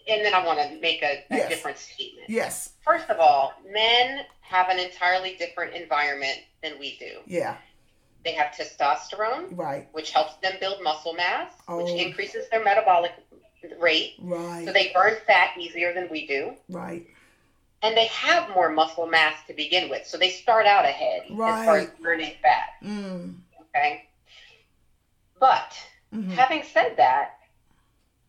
and 0.06 0.26
then 0.26 0.34
I 0.34 0.46
want 0.46 0.60
to 0.60 0.80
make 0.82 1.02
a, 1.02 1.24
a 1.32 1.38
Yes. 1.38 1.50
different 1.50 1.78
statement. 1.78 2.30
Yes. 2.30 2.72
First 2.84 3.10
of 3.10 3.20
all, 3.20 3.54
men 3.72 4.26
have 4.42 4.68
an 4.68 4.78
entirely 4.78 5.36
different 5.38 5.74
environment 5.76 6.40
than 6.62 6.78
we 6.78 6.98
do. 6.98 7.20
Yeah. 7.26 7.56
They 8.26 8.34
have 8.34 8.52
testosterone, 8.54 9.56
Right. 9.58 9.88
which 9.94 10.12
helps 10.12 10.36
them 10.42 10.54
build 10.60 10.84
muscle 10.84 11.14
mass, 11.14 11.54
Oh. 11.70 11.78
which 11.78 11.90
increases 11.92 12.50
their 12.50 12.62
metabolic 12.64 13.12
rate. 13.80 14.16
Right. 14.20 14.66
So 14.66 14.74
they 14.74 14.92
burn 14.94 15.16
fat 15.26 15.52
easier 15.58 15.94
than 15.94 16.10
we 16.10 16.28
do. 16.28 16.54
right. 16.70 17.06
And 17.84 17.98
they 17.98 18.06
have 18.06 18.48
more 18.50 18.70
muscle 18.70 19.06
mass 19.06 19.44
to 19.48 19.54
begin 19.54 19.90
with. 19.90 20.06
So 20.06 20.18
they 20.18 20.30
start 20.30 20.66
out 20.66 20.86
ahead 20.86 21.24
as 21.48 21.66
far 21.66 21.78
as 21.78 21.88
burning 22.02 22.34
fat. 22.42 22.70
Mm. 22.84 23.36
Okay. 23.76 24.02
But 25.40 25.78
hmm 26.12 26.30
having 26.30 26.64
said 26.64 26.96
that, 26.98 27.30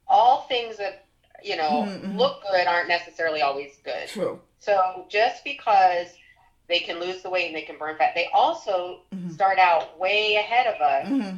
all 0.08 0.40
things 0.48 0.76
that, 0.78 0.98
you 1.42 1.56
know, 1.56 1.86
Mhm. 1.86 2.18
look 2.18 2.42
good 2.42 2.66
aren't 2.66 2.88
necessarily 2.88 3.42
always 3.42 3.78
good. 3.84 4.08
True. 4.08 4.40
So 4.58 5.06
just 5.08 5.44
because 5.44 6.12
they 6.68 6.80
can 6.80 6.98
lose 6.98 7.22
the 7.22 7.30
weight 7.30 7.46
and 7.46 7.54
they 7.54 7.62
can 7.62 7.78
burn 7.78 7.94
fat, 7.96 8.12
they 8.14 8.26
also 8.32 9.00
Mhm. 9.12 9.32
start 9.32 9.58
out 9.58 9.98
way 9.98 10.34
ahead 10.34 10.66
of 10.66 10.80
us 10.80 11.06
hmm 11.06 11.20
with 11.20 11.34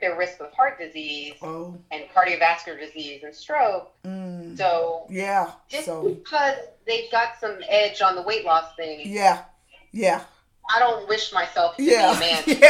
their 0.00 0.16
risk 0.16 0.40
of 0.40 0.52
heart 0.52 0.78
disease 0.78 1.34
Oh. 1.42 1.78
and 1.90 2.04
cardiovascular 2.14 2.78
disease 2.78 3.22
and 3.22 3.34
stroke. 3.34 3.92
Mm. 4.04 4.56
So 4.58 5.06
Yeah. 5.08 5.52
just 5.68 5.86
So. 5.86 6.02
because 6.08 6.56
they've 6.86 7.10
got 7.10 7.38
some 7.40 7.58
edge 7.68 8.02
on 8.02 8.14
the 8.14 8.22
weight 8.22 8.44
loss 8.44 8.74
thing, 8.76 9.00
Yeah. 9.04 9.44
Yeah. 9.92 10.20
I 10.68 10.80
don't 10.80 11.08
wish 11.08 11.32
myself 11.32 11.76
to 11.76 11.82
Yeah. 11.82 12.12
be 12.12 12.16
a 12.16 12.20
man. 12.20 12.42
Yeah. 12.46 12.56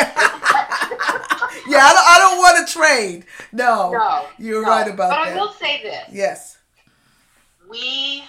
yeah. 1.66 1.84
I 1.84 1.92
don't, 1.94 2.08
I 2.08 2.18
don't 2.20 2.38
want 2.38 2.68
to 2.68 2.72
trade. 2.72 3.24
No. 3.52 3.90
No, 3.90 4.26
You're 4.38 4.62
no. 4.62 4.68
right 4.68 4.86
about 4.86 4.96
but 4.96 5.08
that. 5.08 5.24
But 5.24 5.28
I 5.32 5.34
will 5.34 5.52
say 5.52 5.82
this: 5.82 6.04
Yes. 6.12 6.58
we 7.68 8.22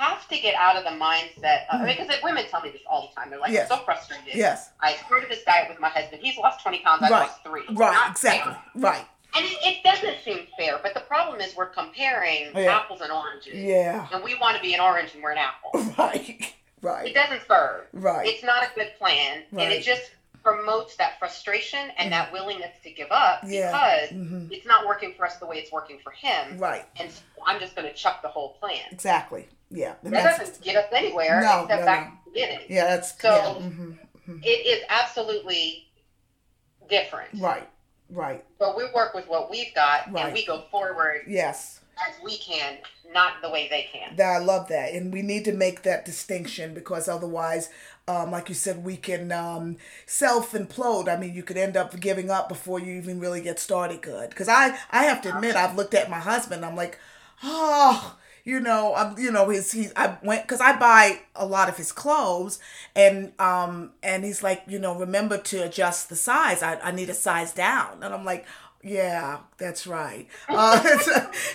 have 0.00 0.26
to 0.28 0.38
get 0.38 0.54
out 0.54 0.76
of 0.76 0.84
the 0.84 0.90
mindset 0.90 1.66
of, 1.70 1.80
Mm. 1.80 1.86
because 1.86 2.08
like, 2.08 2.22
women 2.24 2.44
tell 2.50 2.60
me 2.62 2.70
this 2.70 2.80
all 2.88 3.08
the 3.08 3.20
time. 3.20 3.30
They're 3.30 3.38
like, 3.38 3.52
Yes. 3.52 3.70
"I'm 3.70 3.78
so 3.78 3.84
frustrated." 3.84 4.34
Yes. 4.34 4.70
I 4.80 4.94
started 5.06 5.28
this 5.30 5.42
diet 5.44 5.68
with 5.68 5.78
my 5.80 5.88
husband. 5.90 6.22
He's 6.22 6.36
lost 6.38 6.62
20 6.62 6.80
pounds. 6.80 7.02
I 7.02 7.08
Right. 7.10 7.20
lost 7.28 7.42
three. 7.44 7.62
Right. 7.70 8.10
Exactly. 8.10 8.52
fair. 8.52 8.62
Right. 8.76 9.06
And 9.36 9.44
it, 9.44 9.58
it 9.62 9.84
doesn't 9.84 10.16
seem 10.24 10.46
fair. 10.58 10.78
But 10.82 10.94
the 10.94 11.00
problem 11.00 11.40
is 11.40 11.54
we're 11.54 11.66
comparing 11.66 12.50
Yeah. 12.54 12.78
apples 12.78 13.00
and 13.00 13.12
oranges. 13.12 13.54
Yeah. 13.54 14.06
And 14.12 14.24
we 14.24 14.34
want 14.36 14.56
to 14.56 14.62
be 14.62 14.74
an 14.74 14.80
orange 14.80 15.14
and 15.14 15.22
we're 15.22 15.32
an 15.32 15.38
apple. 15.38 15.70
Right. 15.98 16.54
Right. 16.82 17.08
It 17.08 17.14
doesn't 17.14 17.42
serve. 17.46 17.86
Right. 17.92 18.26
It's 18.26 18.42
not 18.42 18.62
a 18.64 18.70
good 18.74 18.92
plan. 18.98 19.44
Right. 19.52 19.64
And 19.64 19.72
it 19.72 19.82
just 19.82 20.10
promotes 20.42 20.96
that 20.96 21.18
frustration 21.18 21.90
and 21.98 22.10
that 22.10 22.32
willingness 22.32 22.74
to 22.82 22.90
give 22.90 23.08
up 23.10 23.40
Yeah. 23.44 23.70
because 23.70 24.10
hmm 24.10 24.46
it's 24.50 24.64
not 24.66 24.86
working 24.86 25.12
for 25.14 25.26
us 25.26 25.36
the 25.36 25.44
way 25.46 25.58
it's 25.58 25.70
working 25.70 25.98
for 26.02 26.10
him. 26.12 26.56
Right. 26.58 26.86
And 26.98 27.10
so 27.10 27.20
I'm 27.46 27.60
just 27.60 27.76
going 27.76 27.86
to 27.86 27.92
chuck 27.94 28.22
the 28.22 28.28
whole 28.28 28.54
plan. 28.54 28.80
Exactly. 28.90 29.46
Yeah. 29.70 29.94
That 30.02 30.38
doesn't 30.38 30.60
get 30.62 30.76
us 30.76 30.86
anywhere 30.92 31.40
No, 31.42 31.62
except 31.62 31.80
no, 31.80 31.86
back 31.86 32.06
no. 32.08 32.18
the 32.24 32.30
beginning. 32.32 32.60
yeah. 32.68 32.84
That's. 32.96 33.20
So- 33.20 33.28
yeah. 33.28 33.68
hmm 33.68 33.92
It 34.42 34.66
is 34.66 34.84
absolutely 34.88 35.88
different. 36.88 37.28
Right. 37.40 37.68
Right. 38.10 38.44
But 38.58 38.76
we 38.76 38.84
work 38.94 39.14
with 39.14 39.28
what 39.28 39.50
we've 39.50 39.72
got 39.74 40.12
Right. 40.12 40.24
and 40.26 40.32
we 40.34 40.44
go 40.44 40.64
forward 40.70 41.22
Yes. 41.28 41.80
as 42.08 42.14
we 42.24 42.36
can, 42.38 42.78
not 43.12 43.34
the 43.42 43.50
way 43.50 43.68
they 43.68 43.88
can. 43.92 44.16
That 44.16 44.28
I 44.28 44.38
love 44.38 44.68
that, 44.68 44.92
and 44.94 45.12
we 45.12 45.22
need 45.22 45.44
to 45.44 45.52
make 45.52 45.82
that 45.82 46.04
distinction 46.04 46.74
because 46.74 47.08
otherwise, 47.08 47.68
um, 48.08 48.32
like 48.32 48.48
you 48.48 48.54
said, 48.56 48.82
we 48.84 48.96
can 48.96 49.30
um, 49.30 49.76
self 50.06 50.52
implode. 50.52 51.08
I 51.08 51.16
mean, 51.16 51.34
you 51.34 51.42
could 51.44 51.56
end 51.56 51.76
up 51.76 51.98
giving 52.00 52.30
up 52.30 52.48
before 52.48 52.80
you 52.80 52.94
even 52.96 53.20
really 53.20 53.40
get 53.42 53.60
started. 53.60 54.02
Good, 54.02 54.30
because 54.30 54.48
I 54.48 54.76
I 54.90 55.04
have 55.04 55.22
to 55.22 55.34
admit, 55.34 55.54
I've 55.54 55.76
looked 55.76 55.94
at 55.94 56.10
my 56.10 56.18
husband. 56.18 56.64
I'm 56.64 56.74
like, 56.74 56.98
oh, 57.44 58.16
you 58.44 58.60
know, 58.60 58.94
I'm 58.94 59.18
you 59.18 59.30
know 59.30 59.48
his 59.48 59.72
he 59.72 59.88
I 59.96 60.16
went 60.22 60.42
because 60.42 60.60
I 60.60 60.76
buy 60.78 61.20
a 61.34 61.46
lot 61.46 61.68
of 61.68 61.76
his 61.76 61.92
clothes, 61.92 62.58
and 62.94 63.32
um 63.38 63.92
and 64.02 64.24
he's 64.24 64.42
like, 64.42 64.62
you 64.66 64.78
know, 64.78 64.94
remember 64.98 65.38
to 65.38 65.64
adjust 65.64 66.08
the 66.08 66.16
size. 66.16 66.62
I 66.62 66.78
I 66.80 66.90
need 66.92 67.10
a 67.10 67.14
size 67.14 67.52
down, 67.52 68.02
and 68.02 68.14
I'm 68.14 68.24
like. 68.24 68.46
Yeah, 68.82 69.40
that's 69.58 69.86
right. 69.86 70.26
Uh, 70.48 70.80
it's, 70.86 71.08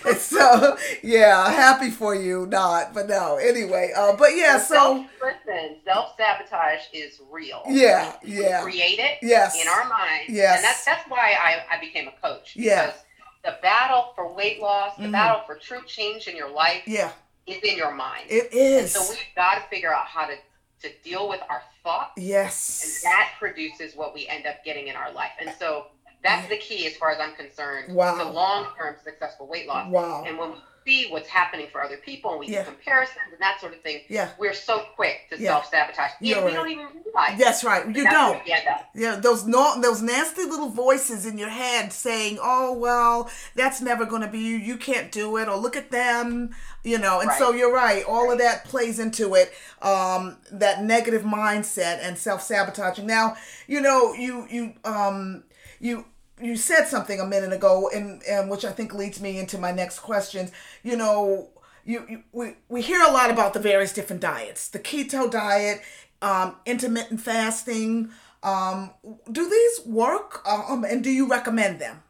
it's 0.06 0.22
so 0.22 0.76
yeah, 1.02 1.50
happy 1.50 1.90
for 1.90 2.14
you, 2.14 2.46
not, 2.46 2.94
but 2.94 3.08
no. 3.08 3.36
Anyway, 3.36 3.90
uh, 3.96 4.14
but 4.16 4.36
yeah, 4.36 4.58
so 4.58 5.04
listen, 5.20 5.76
self 5.84 6.14
sabotage 6.16 6.82
is 6.92 7.20
real. 7.30 7.62
yeah, 7.68 8.14
We 8.22 8.42
yeah, 8.42 8.62
create 8.62 9.00
it 9.00 9.18
yes, 9.22 9.60
in 9.60 9.66
our 9.68 9.88
mind. 9.88 10.24
Yes. 10.28 10.56
And 10.58 10.64
that's 10.64 10.84
that's 10.84 11.10
why 11.10 11.32
I, 11.32 11.76
I 11.76 11.80
became 11.80 12.08
a 12.08 12.12
coach. 12.26 12.54
Yeah. 12.56 12.86
Because 12.86 13.00
the 13.46 13.56
battle 13.62 14.12
for 14.14 14.32
weight 14.34 14.60
loss, 14.60 14.96
the 14.96 15.04
Mhm. 15.04 15.12
battle 15.12 15.42
for 15.46 15.54
true 15.56 15.82
change 15.86 16.26
in 16.28 16.36
your 16.36 16.48
life 16.50 16.82
yeah. 16.86 17.12
is 17.46 17.62
in 17.62 17.76
your 17.76 17.92
mind. 17.92 18.24
It 18.28 18.52
is. 18.52 18.94
and 18.96 19.04
so 19.04 19.10
we've 19.12 19.34
got 19.36 19.54
to 19.54 19.60
figure 19.68 19.94
out 19.94 20.06
how 20.06 20.26
to, 20.26 20.36
to 20.82 20.92
deal 21.04 21.28
with 21.28 21.40
our 21.48 21.62
thoughts 21.84 22.12
Yes. 22.16 23.02
and 23.04 23.12
that 23.12 23.32
produces 23.38 23.94
what 23.94 24.12
we 24.12 24.26
end 24.26 24.46
up 24.46 24.64
getting 24.64 24.88
in 24.88 24.96
our 24.96 25.12
life. 25.12 25.30
And 25.40 25.54
so 25.58 25.86
that's 26.26 26.48
the 26.48 26.56
key 26.58 26.86
as 26.86 26.96
far 26.96 27.10
as 27.10 27.18
I'm 27.20 27.34
concerned 27.34 27.94
Wow. 27.94 28.18
to 28.18 28.24
long 28.28 28.66
term 28.76 28.96
successful 29.02 29.46
weight 29.46 29.66
loss. 29.66 29.90
Wow. 29.90 30.24
And 30.26 30.36
when 30.38 30.50
we 30.52 30.56
see 30.84 31.08
what's 31.10 31.28
happening 31.28 31.66
for 31.72 31.82
other 31.82 31.96
people 31.96 32.30
and 32.30 32.38
we 32.40 32.46
Yeah. 32.46 32.60
do 32.62 32.70
comparisons 32.70 33.18
and 33.32 33.40
that 33.40 33.60
sort 33.60 33.74
of 33.74 33.80
thing, 33.82 34.02
Yeah. 34.08 34.28
we're 34.38 34.54
so 34.54 34.84
quick 34.94 35.28
to 35.30 35.36
Yeah. 35.40 35.50
self 35.50 35.68
sabotage. 35.68 36.12
We 36.20 36.32
right. 36.34 36.54
don't 36.54 36.68
even 36.70 36.86
realize 37.04 37.38
That's 37.38 37.64
right. 37.64 37.84
You 37.86 38.04
don't. 38.04 38.36
where 38.36 38.42
we 38.46 38.52
end 38.52 38.68
up. 38.68 38.88
Yeah, 38.94 39.16
those 39.16 39.44
no, 39.46 39.80
those 39.80 40.00
nasty 40.00 40.44
little 40.44 40.68
voices 40.68 41.26
in 41.26 41.38
your 41.38 41.48
head 41.48 41.92
saying, 41.92 42.38
"Oh 42.40 42.72
well, 42.72 43.28
that's 43.56 43.80
never 43.80 44.04
going 44.06 44.22
to 44.22 44.28
be 44.28 44.38
you. 44.38 44.56
You 44.56 44.76
can't 44.76 45.10
do 45.10 45.36
it." 45.38 45.48
Or 45.48 45.56
look 45.56 45.76
at 45.76 45.90
them, 45.90 46.54
you 46.84 46.98
know. 46.98 47.18
And 47.20 47.32
so 47.32 47.52
you're 47.52 47.72
right. 47.74 48.04
All 48.04 48.30
of 48.30 48.38
that 48.38 48.64
plays 48.64 48.98
into 49.00 49.34
it. 49.34 49.52
Um, 49.82 50.38
that 50.52 50.82
negative 50.84 51.22
mindset 51.22 51.98
and 52.00 52.16
self 52.16 52.42
sabotaging. 52.42 53.06
Now, 53.06 53.36
you 53.66 53.80
know, 53.80 54.12
you 54.14 54.46
you 54.48 54.74
um 54.84 55.42
you 55.80 56.04
you 56.40 56.56
said 56.56 56.86
something 56.86 57.20
a 57.20 57.26
minute 57.26 57.52
ago, 57.52 57.88
and 57.94 58.22
and 58.24 58.50
which 58.50 58.64
I 58.64 58.72
think 58.72 58.94
leads 58.94 59.20
me 59.20 59.38
into 59.38 59.58
my 59.58 59.72
next 59.72 60.00
question. 60.00 60.50
You 60.82 60.96
know. 60.96 61.50
You, 61.88 62.04
you, 62.08 62.22
we, 62.32 62.54
we 62.68 62.82
hear 62.82 63.00
a 63.00 63.12
lot 63.12 63.30
about 63.30 63.54
the 63.54 63.60
various 63.60 63.92
different 63.92 64.20
diets 64.20 64.68
the 64.70 64.80
keto 64.80 65.30
diet 65.30 65.82
um, 66.20 66.56
intermittent 66.66 67.20
fasting 67.20 68.10
um, 68.42 68.90
do 69.30 69.48
these 69.48 69.86
work 69.86 70.42
um, 70.48 70.82
and 70.82 71.04
do 71.04 71.10
you 71.10 71.28
recommend 71.28 71.78
them 71.78 72.02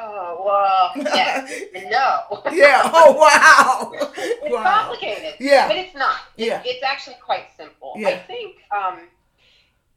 Oh, 0.00 0.92
well, 0.96 1.04
yes 1.04 1.62
no. 1.74 2.42
yeah 2.52 2.82
oh 2.92 3.12
wow 3.12 3.92
It's 4.16 4.52
wow 4.52 4.62
complicated. 4.88 5.34
Yeah. 5.40 5.68
But 5.68 5.76
it's 5.78 5.94
not. 5.94 6.16
It- 6.36 6.46
Yeah. 6.46 6.62
It's 6.64 6.84
actually 6.84 7.16
quite 7.24 7.46
simple. 7.56 7.94
Yeah. 7.96 8.08
I 8.10 8.18
think, 8.18 8.56
um, 8.70 9.00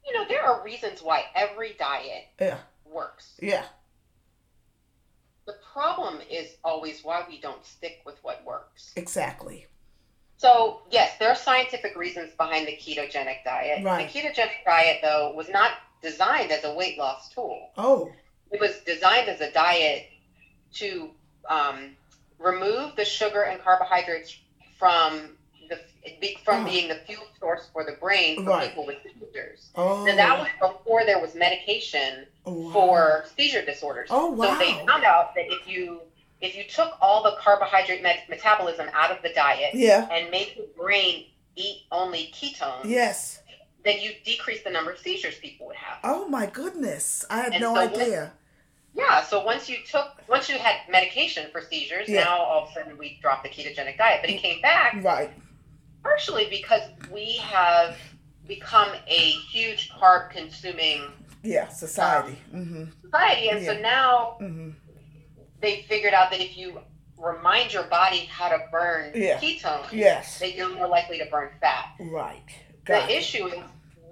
you 0.07 0.13
know, 0.13 0.25
there 0.27 0.43
are 0.43 0.63
reasons 0.63 1.01
why 1.01 1.25
every 1.35 1.75
diet 1.77 2.25
yeah 2.39 2.57
works. 2.85 3.33
yeah 3.41 3.65
The 5.45 5.55
problem 5.73 6.19
is 6.29 6.55
always 6.63 7.03
why 7.03 7.25
we 7.27 7.39
don't 7.39 7.65
stick 7.65 8.01
with 8.05 8.15
what 8.23 8.43
works. 8.45 8.93
exactly 8.95 9.67
So, 10.37 10.81
yes, 10.89 11.13
there 11.19 11.29
are 11.29 11.35
scientific 11.35 11.95
reasons 11.97 12.31
behind 12.37 12.67
the 12.67 12.73
ketogenic 12.77 13.43
diet. 13.43 13.83
Right. 13.83 14.11
The 14.11 14.19
ketogenic 14.19 14.63
diet, 14.65 14.99
though, 15.01 15.33
was 15.35 15.49
not 15.49 15.71
designed 16.01 16.51
as 16.51 16.63
a 16.63 16.73
weight 16.73 16.97
loss 16.97 17.29
tool. 17.29 17.69
oh 17.77 18.11
It 18.51 18.61
was 18.61 18.79
designed 18.85 19.27
as 19.29 19.41
a 19.41 19.51
diet 19.51 20.05
to 20.75 21.09
um, 21.49 21.95
remove 22.39 22.95
the 22.95 23.05
sugar 23.05 23.41
and 23.43 23.61
carbohydrates 23.61 24.37
from 24.77 25.36
the 25.69 25.79
from 26.43 26.63
Oh. 26.65 26.69
being 26.69 26.87
the 26.87 26.95
fuel 27.05 27.23
source 27.39 27.67
for 27.73 27.83
the 27.83 27.91
brain 27.93 28.37
for 28.43 28.49
Right. 28.51 28.69
people 28.69 28.85
with 28.85 28.97
seizures. 29.03 29.69
oh 29.75 30.05
Now 30.05 30.15
that 30.15 30.39
was 30.39 30.47
before 30.73 31.03
there 31.05 31.19
was 31.19 31.35
medication 31.35 32.25
oh, 32.45 32.53
wow. 32.53 32.71
for 32.73 33.25
seizure 33.37 33.63
disorders. 33.65 34.07
Oh, 34.11 34.27
wow. 34.31 34.53
So 34.53 34.59
they 34.59 34.73
found 34.85 35.03
out 35.03 35.35
that 35.35 35.45
if 35.51 35.67
you 35.67 36.01
if 36.39 36.55
you 36.55 36.63
took 36.65 36.97
all 37.01 37.23
the 37.23 37.35
carbohydrate 37.41 38.01
met- 38.03 38.29
metabolism 38.29 38.87
out 38.93 39.11
of 39.11 39.21
the 39.23 39.29
diet 39.33 39.73
yeah 39.73 40.07
and 40.11 40.29
made 40.31 40.53
the 40.55 40.67
brain 40.77 41.25
eat 41.55 41.81
only 41.91 42.31
ketones, 42.33 42.85
yes 42.85 43.41
then 43.83 43.99
you 44.01 44.11
decrease 44.25 44.63
the 44.63 44.69
number 44.69 44.91
of 44.91 44.99
seizures 44.99 45.35
people 45.39 45.67
would 45.67 45.75
have. 45.75 45.97
oh 46.03 46.27
my 46.29 46.45
goodness 46.45 47.25
i 47.29 47.37
had 47.37 47.53
And 47.53 47.61
no 47.61 47.73
so 47.73 47.81
idea 47.81 48.31
Yeah, 48.93 49.21
so 49.23 49.43
once 49.43 49.67
you 49.69 49.77
took, 49.85 50.07
once 50.27 50.49
you 50.49 50.57
had 50.57 50.75
medication 50.89 51.49
for 51.51 51.61
seizures, 51.61 52.07
Yeah. 52.09 52.23
now 52.23 52.37
all 52.37 52.63
of 52.63 52.69
a 52.69 52.73
sudden 52.73 52.97
we 52.97 53.19
dropped 53.21 53.43
the 53.43 53.49
ketogenic 53.49 53.95
diet. 53.97 54.21
But 54.21 54.29
it 54.31 54.39
came 54.41 54.59
back 54.61 54.95
right 55.03 55.31
partially 56.03 56.47
because 56.49 56.81
we 57.11 57.33
have 57.37 57.97
become 58.47 58.89
a 59.07 59.31
huge 59.51 59.89
carb 59.91 60.29
consuming 60.31 61.03
yeah 61.43 61.67
society 61.67 62.37
mm-hmm 62.53 62.85
society. 63.03 63.49
And 63.49 63.65
so 63.65 63.73
now 63.79 64.37
mm-hmm 64.41 64.69
they 65.59 65.81
figured 65.89 66.13
out 66.13 66.29
that 66.29 66.39
if 66.39 66.55
you 66.55 66.79
remind 67.17 67.73
your 67.73 67.81
body 67.85 68.19
how 68.29 68.47
to 68.47 68.59
burn 68.71 69.11
Yeah. 69.15 69.39
ketones, 69.39 69.91
yes 69.91 70.37
that 70.39 70.53
you're 70.55 70.69
more 70.69 70.87
likely 70.87 71.17
to 71.17 71.25
burn 71.25 71.49
fat. 71.59 71.87
right 71.99 72.43
The 72.85 73.03
it. 73.05 73.09
issue 73.17 73.47
is 73.47 73.63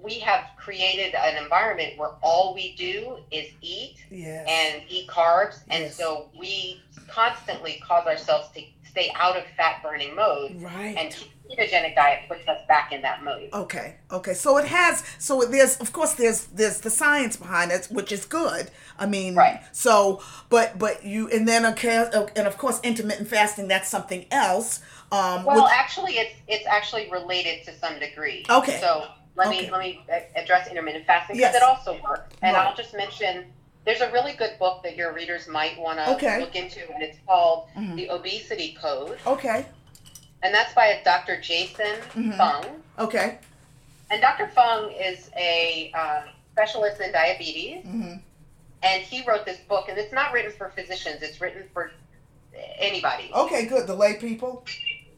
we 0.02 0.18
have 0.20 0.44
created 0.56 1.14
an 1.14 1.42
environment 1.42 1.98
where 1.98 2.10
all 2.22 2.54
we 2.54 2.74
do 2.76 3.18
is 3.30 3.48
eat 3.60 3.96
Yes. 4.10 4.46
and 4.48 4.82
eat 4.88 5.08
carbs, 5.08 5.60
and 5.68 5.84
Yes. 5.84 5.96
so 5.96 6.30
we 6.38 6.80
constantly 7.08 7.80
cause 7.86 8.06
ourselves 8.06 8.48
to 8.54 8.62
stay 8.88 9.12
out 9.16 9.36
of 9.36 9.44
fat 9.56 9.82
burning 9.82 10.14
mode. 10.14 10.60
right. 10.62 10.96
And 10.96 11.14
ketogenic 11.50 11.94
diet 11.94 12.28
puts 12.28 12.46
us 12.48 12.60
back 12.66 12.92
in 12.92 13.02
that 13.02 13.22
mode. 13.22 13.48
Okay. 13.52 13.96
Okay. 14.10 14.34
So 14.34 14.56
it 14.58 14.64
has. 14.66 15.04
So 15.18 15.42
there's, 15.42 15.76
of 15.78 15.92
course, 15.92 16.14
there's 16.14 16.46
there's 16.46 16.80
the 16.80 16.90
science 16.90 17.36
behind 17.36 17.70
it, 17.70 17.86
which 17.90 18.10
is 18.10 18.24
good. 18.24 18.70
I 18.98 19.06
mean, 19.06 19.34
Right. 19.36 19.60
So, 19.72 20.22
but 20.48 20.78
but 20.78 21.04
you 21.04 21.28
and 21.30 21.46
then 21.46 21.64
okay, 21.66 22.10
and 22.36 22.46
of 22.46 22.58
course, 22.58 22.80
intermittent 22.82 23.28
fasting. 23.28 23.68
That's 23.68 23.88
something 23.88 24.26
else. 24.30 24.80
Um, 25.12 25.44
Well, 25.44 25.62
which- 25.64 25.72
actually, 25.72 26.14
it's 26.18 26.34
it's 26.48 26.66
actually 26.66 27.08
related 27.10 27.64
to 27.66 27.78
some 27.78 27.98
degree. 28.00 28.44
Okay. 28.50 28.80
So 28.80 29.06
let 29.36 29.48
me 29.50 29.70
let 29.70 29.80
me 29.80 30.00
address 30.34 30.68
intermittent 30.68 31.06
fasting 31.06 31.36
because 31.36 31.52
Yes. 31.52 31.56
it 31.56 31.62
also 31.62 32.00
works, 32.02 32.34
and 32.42 32.54
Right. 32.56 32.66
I'll 32.66 32.74
just 32.74 32.94
mention 32.94 33.52
there's 33.84 34.00
a 34.00 34.10
really 34.10 34.32
good 34.32 34.58
book 34.58 34.82
that 34.82 34.96
your 34.96 35.12
readers 35.12 35.46
might 35.46 35.78
want 35.78 35.98
to 35.98 36.10
Okay. 36.14 36.40
look 36.40 36.56
into, 36.56 36.80
and 36.92 37.02
it's 37.02 37.18
called 37.26 37.68
Mhm. 37.76 37.96
The 37.96 38.10
Obesity 38.10 38.76
Code, 38.80 39.18
okay. 39.26 39.64
and 40.42 40.54
that's 40.54 40.74
by 40.74 40.86
a 40.86 41.04
Dr. 41.04 41.40
Jason 41.40 41.96
Mhm. 42.14 42.36
Fung. 42.36 42.82
Okay. 42.98 43.38
And 44.10 44.20
Dr. 44.20 44.48
Fung 44.48 44.90
is 44.92 45.30
a 45.36 45.90
uh, 45.94 46.22
specialist 46.52 47.00
in 47.00 47.12
diabetes, 47.12 47.84
hmm 47.84 48.14
and 48.82 49.02
he 49.02 49.22
wrote 49.24 49.44
this 49.44 49.58
book, 49.60 49.88
and 49.88 49.98
it's 49.98 50.12
not 50.12 50.32
written 50.32 50.52
for 50.52 50.70
physicians; 50.70 51.22
it's 51.22 51.40
written 51.40 51.68
for 51.72 51.90
anybody. 52.78 53.30
Okay. 53.34 53.66
Good. 53.66 53.86
The 53.86 53.94
lay 53.94 54.14
people. 54.14 54.64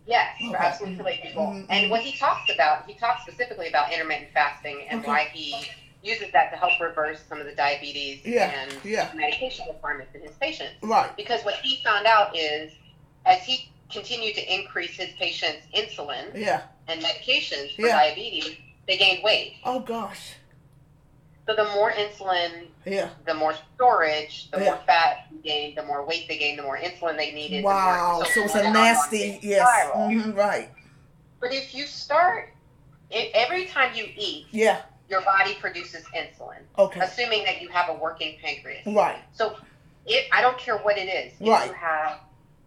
Yes, 0.08 0.36
Okay. 0.40 0.48
for 0.50 0.56
absolutely 0.56 1.04
lay 1.04 1.18
people. 1.18 1.42
Mhm, 1.48 1.66
And 1.68 1.90
what 1.90 2.00
he 2.00 2.16
talks 2.16 2.50
about, 2.50 2.86
he 2.86 2.94
talks 2.94 3.22
specifically 3.22 3.68
about 3.68 3.92
intermittent 3.92 4.32
fasting 4.32 4.86
and 4.88 5.00
Okay. 5.00 5.08
why 5.08 5.24
he 5.34 5.54
uses 6.02 6.32
that 6.32 6.50
to 6.50 6.56
help 6.56 6.80
reverse 6.80 7.20
some 7.28 7.38
of 7.40 7.44
the 7.46 7.52
diabetes 7.52 8.24
Yeah, 8.24 8.50
and 8.58 8.72
yeah. 8.84 9.10
medication 9.12 9.66
requirements 9.68 10.14
in 10.14 10.22
his 10.22 10.32
patients. 10.36 10.76
Right. 10.80 11.14
Because 11.16 11.44
what 11.44 11.56
he 11.56 11.82
found 11.84 12.06
out 12.06 12.34
is, 12.34 12.72
as 13.26 13.42
he 13.44 13.68
continued 13.92 14.34
to 14.36 14.54
increase 14.54 14.92
his 14.96 15.10
patients' 15.18 15.66
insulin 15.74 16.34
Yeah. 16.34 16.62
and 16.86 17.02
medications 17.02 17.76
for 17.76 17.82
Yeah. 17.82 17.96
diabetes, 17.98 18.56
they 18.86 18.96
gained 18.96 19.22
weight. 19.22 19.56
Oh 19.64 19.80
gosh. 19.80 20.36
So 21.48 21.54
the 21.54 21.64
more 21.72 21.90
insulin, 21.92 22.66
Yeah. 22.84 23.08
the 23.24 23.32
more 23.32 23.54
storage, 23.74 24.50
the 24.50 24.58
Yeah. 24.58 24.64
more 24.66 24.76
fat 24.86 25.28
you 25.30 25.38
gain, 25.38 25.74
the 25.74 25.82
more 25.82 26.04
weight 26.04 26.28
they 26.28 26.36
gain, 26.36 26.58
the 26.58 26.62
more 26.62 26.76
insulin 26.78 27.16
they 27.16 27.32
needed. 27.32 27.64
Wow. 27.64 28.18
The 28.18 28.24
more, 28.24 28.32
So 28.34 28.42
it's 28.44 28.54
a 28.54 28.70
nasty. 28.70 29.38
Yes. 29.40 29.66
spiral. 29.66 30.08
hmm 30.10 30.32
Right. 30.32 30.68
But 31.40 31.54
if 31.54 31.74
you 31.74 31.86
start, 31.86 32.50
i 33.10 33.30
every 33.32 33.64
time 33.64 33.94
you 33.94 34.06
eat, 34.14 34.48
Yeah. 34.50 34.82
your 35.08 35.22
body 35.22 35.54
produces 35.54 36.04
insulin, 36.14 36.58
Okay. 36.78 37.00
assuming 37.00 37.44
that 37.44 37.62
you 37.62 37.70
have 37.70 37.88
a 37.88 37.94
working 37.94 38.38
pancreas. 38.42 38.84
Right. 38.86 39.16
So 39.32 39.56
it, 40.04 40.28
I 40.30 40.42
don't 40.42 40.58
care 40.58 40.76
what 40.76 40.98
it 40.98 41.08
is. 41.08 41.32
If 41.40 41.48
Right. 41.48 41.68
you 41.68 41.72
have 41.74 42.20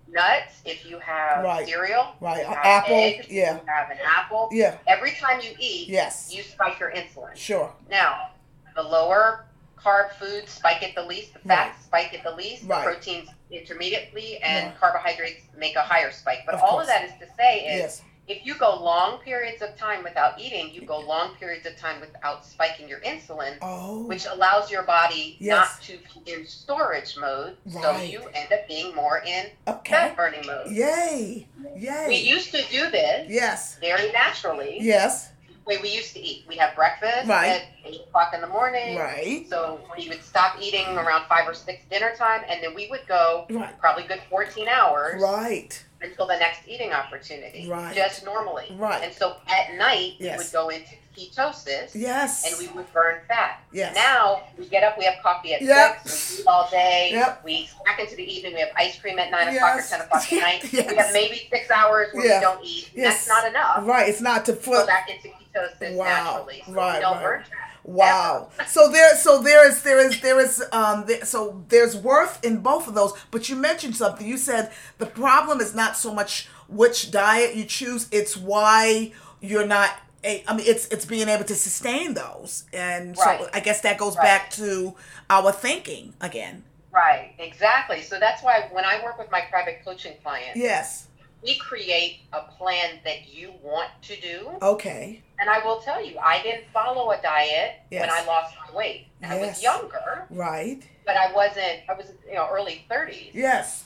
nuts, 0.08 0.56
if 0.66 0.88
you 0.88 0.98
have 0.98 1.44
Right. 1.44 1.68
cereal, 1.68 2.16
Right. 2.20 2.40
you 2.40 2.48
have 2.48 2.66
Apple. 2.66 2.96
eggs, 2.98 3.28
Yeah. 3.30 3.54
you 3.58 3.62
have 3.68 3.92
an 3.92 4.00
apple, 4.04 4.50
Yeah. 4.52 4.78
every 4.88 5.12
time 5.12 5.40
you 5.40 5.56
eat, 5.60 5.88
Yes. 5.90 6.34
you 6.34 6.42
spike 6.42 6.80
your 6.80 6.92
insulin. 6.92 7.36
Sure. 7.36 7.72
Now, 7.88 8.32
the 8.76 8.84
lower 8.84 9.46
carb 9.78 10.12
foods 10.14 10.52
spike 10.52 10.84
it 10.84 10.94
the 10.96 11.04
least, 11.04 11.34
the 11.34 11.40
fats 11.40 11.76
Right. 11.78 11.86
spike 11.86 12.14
it 12.14 12.24
the 12.24 12.32
least, 12.36 12.64
Right. 12.66 12.86
the 12.86 12.92
proteins 12.92 13.30
intermediately, 13.50 14.38
and 14.44 14.68
Right. 14.68 14.80
carbohydrates 14.80 15.44
make 15.56 15.76
a 15.76 15.82
higher 15.82 16.12
spike. 16.12 16.40
But 16.46 16.56
Of 16.56 16.62
all 16.62 16.70
course. 16.72 16.84
of 16.84 16.88
that 16.90 17.04
is 17.06 17.12
to 17.20 17.28
say 17.36 17.66
is 17.66 17.80
Yes. 17.82 18.02
if 18.28 18.46
you 18.46 18.54
go 18.54 18.76
long 18.76 19.18
periods 19.20 19.62
of 19.64 19.76
time 19.78 20.04
without 20.04 20.40
eating, 20.40 20.70
you 20.70 20.82
go 20.84 21.00
long 21.00 21.36
periods 21.36 21.66
of 21.66 21.76
time 21.78 22.00
without 22.00 22.46
spiking 22.46 22.88
your 22.88 23.00
insulin, 23.02 23.58
Oh. 23.62 24.04
which 24.04 24.26
allows 24.26 24.70
your 24.70 24.84
body 24.84 25.36
Yes. 25.40 25.56
not 25.58 25.82
to 25.84 25.98
be 26.24 26.32
in 26.32 26.46
storage 26.46 27.18
mode, 27.18 27.58
so 27.68 27.98
you 27.98 28.28
end 28.36 28.54
up 28.54 28.68
being 28.68 28.94
more 28.96 29.24
in 29.26 29.50
okay. 29.68 29.92
fat 29.94 30.16
burning 30.16 30.46
mode. 30.46 30.70
Yay. 30.70 31.48
Yay. 31.76 32.06
We 32.08 32.16
used 32.18 32.52
to 32.52 32.62
do 32.70 32.90
this 32.92 33.30
yes. 33.30 33.78
very 33.82 34.12
naturally. 34.12 34.78
Yes. 34.80 35.30
Way 35.72 35.78
we 35.82 35.90
used 35.90 36.14
to 36.16 36.20
eat. 36.20 36.44
We'd 36.50 36.58
have 36.60 36.76
breakfast 36.76 37.30
Right. 37.30 37.48
at 37.48 37.64
eight 37.86 38.02
o'clock 38.02 38.34
in 38.34 38.42
the 38.42 38.48
morning. 38.48 38.98
Right. 38.98 39.46
So 39.50 39.80
we 39.98 40.10
would 40.10 40.22
stop 40.22 40.58
eating 40.62 40.86
around 40.98 41.28
five 41.30 41.48
or 41.48 41.54
six 41.54 41.82
dinner 41.90 42.14
time, 42.18 42.42
and 42.50 42.62
then 42.62 42.76
we 42.76 42.90
would 42.90 43.08
go 43.08 43.46
Right. 43.50 43.80
probably 43.80 44.04
good 44.04 44.22
14 44.30 44.68
hours 44.68 45.22
Right. 45.22 45.82
until 46.02 46.28
the 46.28 46.38
next 46.38 46.68
eating 46.68 46.92
opportunity. 46.92 47.70
Right. 47.70 47.96
Just 47.96 48.26
normally. 48.26 48.68
Right. 48.78 49.02
And 49.02 49.14
so 49.14 49.38
at 49.48 49.76
night, 49.76 50.16
Yes. 50.20 50.38
we 50.40 50.44
would 50.44 50.52
go 50.52 50.68
into 50.68 50.92
ketosis 51.18 51.92
Yes. 51.94 52.46
and 52.46 52.56
we 52.60 52.74
would 52.76 52.92
burn 52.94 53.20
fat. 53.28 53.60
Yes. 53.72 53.96
Now 53.96 54.44
we 54.58 54.66
get 54.68 54.84
up, 54.84 54.98
we 54.98 55.06
have 55.06 55.16
coffee 55.24 55.54
at 55.54 55.62
Yep. 55.62 56.08
six, 56.08 56.38
we 56.38 56.42
eat 56.42 56.48
all 56.48 56.70
day, 56.70 57.10
Yep. 57.14 57.42
we 57.44 57.70
back 57.86 58.00
into 58.00 58.16
the 58.16 58.24
evening, 58.24 58.54
we 58.54 58.60
have 58.62 58.70
ice 58.76 59.00
cream 59.00 59.20
at 59.20 59.32
nine 59.32 59.56
o'clock 59.56 59.80
or 59.80 59.82
ten 59.82 60.02
o'clock 60.02 60.32
at 60.34 60.40
night. 60.40 60.74
Yes. 60.74 60.88
We 60.92 60.96
have 60.98 61.14
maybe 61.14 61.48
six 61.52 61.70
hours 61.72 62.10
where 62.14 62.26
Yeah. 62.26 62.40
we 62.40 62.42
don't 62.46 62.66
eat. 62.66 62.90
Yes. 62.94 63.26
That's 63.26 63.28
not 63.28 63.48
enough. 63.50 63.88
Right. 63.88 64.10
It's 64.10 64.22
not 64.22 64.46
to 64.46 64.54
Go 64.54 64.60
flip. 64.60 64.88
back 64.88 65.10
into 65.10 65.30
ketosis 65.30 65.96
Wow. 65.96 66.06
naturally. 66.06 66.64
So 66.66 66.72
Right, 66.74 66.96
we 66.96 67.02
don't 67.02 67.14
right. 67.18 67.24
burn 67.24 67.44
fat. 67.44 67.58
Wow. 67.84 68.50
So 68.68 68.92
there, 68.92 69.16
so 69.18 69.42
there 69.42 69.68
is, 69.68 69.82
there 69.82 69.98
is, 70.00 70.22
there 70.22 70.40
is, 70.40 70.64
um, 70.72 71.06
there, 71.08 71.26
so 71.26 71.64
there's 71.70 71.98
worth 71.98 72.44
in 72.46 72.60
both 72.60 72.88
of 72.88 72.94
those. 72.94 73.14
But 73.32 73.50
you 73.50 73.56
mentioned 73.56 73.96
something. 73.98 74.26
You 74.28 74.38
said 74.38 74.72
the 75.00 75.08
problem 75.08 75.60
is 75.60 75.74
not 75.74 75.98
so 75.98 76.14
much 76.14 76.48
which 76.70 77.10
diet 77.10 77.56
you 77.56 77.66
choose; 77.66 78.08
it's 78.12 78.38
why 78.38 79.14
you're 79.40 79.66
not. 79.66 79.90
A, 80.24 80.44
I 80.48 80.56
mean, 80.56 80.66
it's 80.68 80.88
it's 80.88 81.06
being 81.06 81.28
able 81.30 81.46
to 81.46 81.56
sustain 81.56 82.14
those, 82.14 82.66
and 82.74 83.18
so 83.18 83.50
I 83.54 83.60
guess 83.60 83.82
that 83.82 83.98
goes 83.98 84.16
Right. 84.16 84.24
back 84.24 84.52
to 84.52 84.96
our 85.30 85.52
thinking 85.52 86.14
again. 86.22 86.64
Right, 86.92 87.34
exactly. 87.40 88.02
So 88.04 88.20
that's 88.20 88.44
why 88.44 88.68
when 88.72 88.86
I 88.86 89.02
work 89.04 89.18
with 89.18 89.32
my 89.32 89.42
private 89.50 89.82
coaching 89.84 90.14
clients, 90.24 90.58
Yes. 90.60 91.08
we 91.42 91.56
create 91.58 92.20
a 92.34 92.42
plan 92.44 93.00
that 93.06 93.30
you 93.34 93.54
want 93.64 93.90
to 94.04 94.20
do. 94.20 94.52
Okay. 94.62 95.24
And 95.40 95.50
I 95.50 95.66
will 95.66 95.80
tell 95.80 96.04
you, 96.06 96.20
I 96.20 96.42
didn't 96.44 96.66
follow 96.72 97.10
a 97.12 97.22
diet 97.22 97.78
when 97.90 98.10
I 98.10 98.24
lost 98.26 98.56
my 98.68 98.76
weight. 98.76 99.08
Yes. 99.22 99.32
I 99.32 99.38
was 99.40 99.64
younger, 99.64 100.28
Right. 100.30 100.84
but 101.06 101.16
I 101.18 101.32
wasn't, 101.34 101.80
I 101.90 101.94
was, 101.94 102.12
you 102.28 102.36
know, 102.36 102.48
early 102.52 102.86
30s. 102.90 103.32
Yes. 103.34 103.86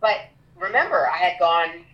But 0.00 0.18
remember, 0.56 1.08
I 1.08 1.16
had 1.16 1.38
gone 1.38 1.86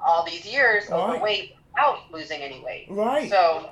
all 0.00 0.24
these 0.24 0.44
years 0.46 0.88
Right. 0.88 0.98
overweight 0.98 1.56
without 1.74 1.98
losing 2.12 2.40
any 2.42 2.60
weight. 2.60 2.86
Right. 2.90 3.30
So 3.30 3.70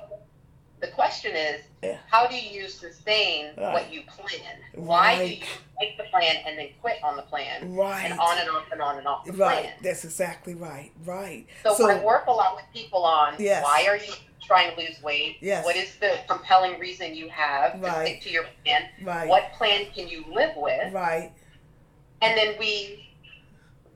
the 0.79 0.87
question 0.87 1.35
is, 1.35 1.61
Yeah. 1.83 1.97
how 2.09 2.27
do 2.27 2.35
you 2.39 2.67
sustain 2.69 3.53
Right. 3.57 3.73
what 3.73 3.91
you 3.93 4.03
plan? 4.03 4.57
Why 4.75 5.17
do 5.17 5.25
you 5.35 5.45
make 5.79 5.97
the 5.97 6.03
plan 6.05 6.37
and 6.45 6.57
then 6.57 6.69
quit 6.81 7.03
on 7.03 7.15
the 7.15 7.21
plan? 7.23 7.75
right. 7.75 8.05
And 8.11 8.19
on 8.19 8.37
and 8.37 8.49
off 8.49 8.71
and 8.71 8.81
on 8.81 8.97
and 8.97 9.07
off 9.07 9.25
the 9.25 9.33
Right. 9.33 9.59
plan. 9.63 9.73
That's 9.81 10.03
exactly 10.05 10.53
right. 10.55 10.91
Right. 11.03 11.45
So, 11.63 11.73
So- 11.73 11.89
I 11.89 11.95
work 12.03 12.27
a 12.27 12.31
lot 12.31 12.55
with 12.55 12.65
people 12.73 13.03
on 13.05 13.35
Yes. 13.39 13.63
why 13.63 13.85
are 13.87 13.97
you 13.97 14.13
trying 14.41 14.73
to 14.75 14.81
lose 14.81 15.01
weight? 15.03 15.37
Yes. 15.41 15.63
What 15.65 15.75
is 15.75 15.95
the 15.99 16.19
compelling 16.27 16.79
reason 16.79 17.13
you 17.13 17.29
have 17.29 17.73
to 17.73 17.79
Right. 17.79 18.07
stick 18.07 18.21
to 18.23 18.29
your 18.29 18.45
plan? 18.63 18.89
Right. 19.01 19.27
What 19.27 19.51
plan 19.53 19.85
can 19.93 20.07
you 20.07 20.25
live 20.27 20.55
with? 20.55 20.91
Right. 20.93 21.31
And 22.21 22.37
then 22.37 22.57
we 22.57 23.13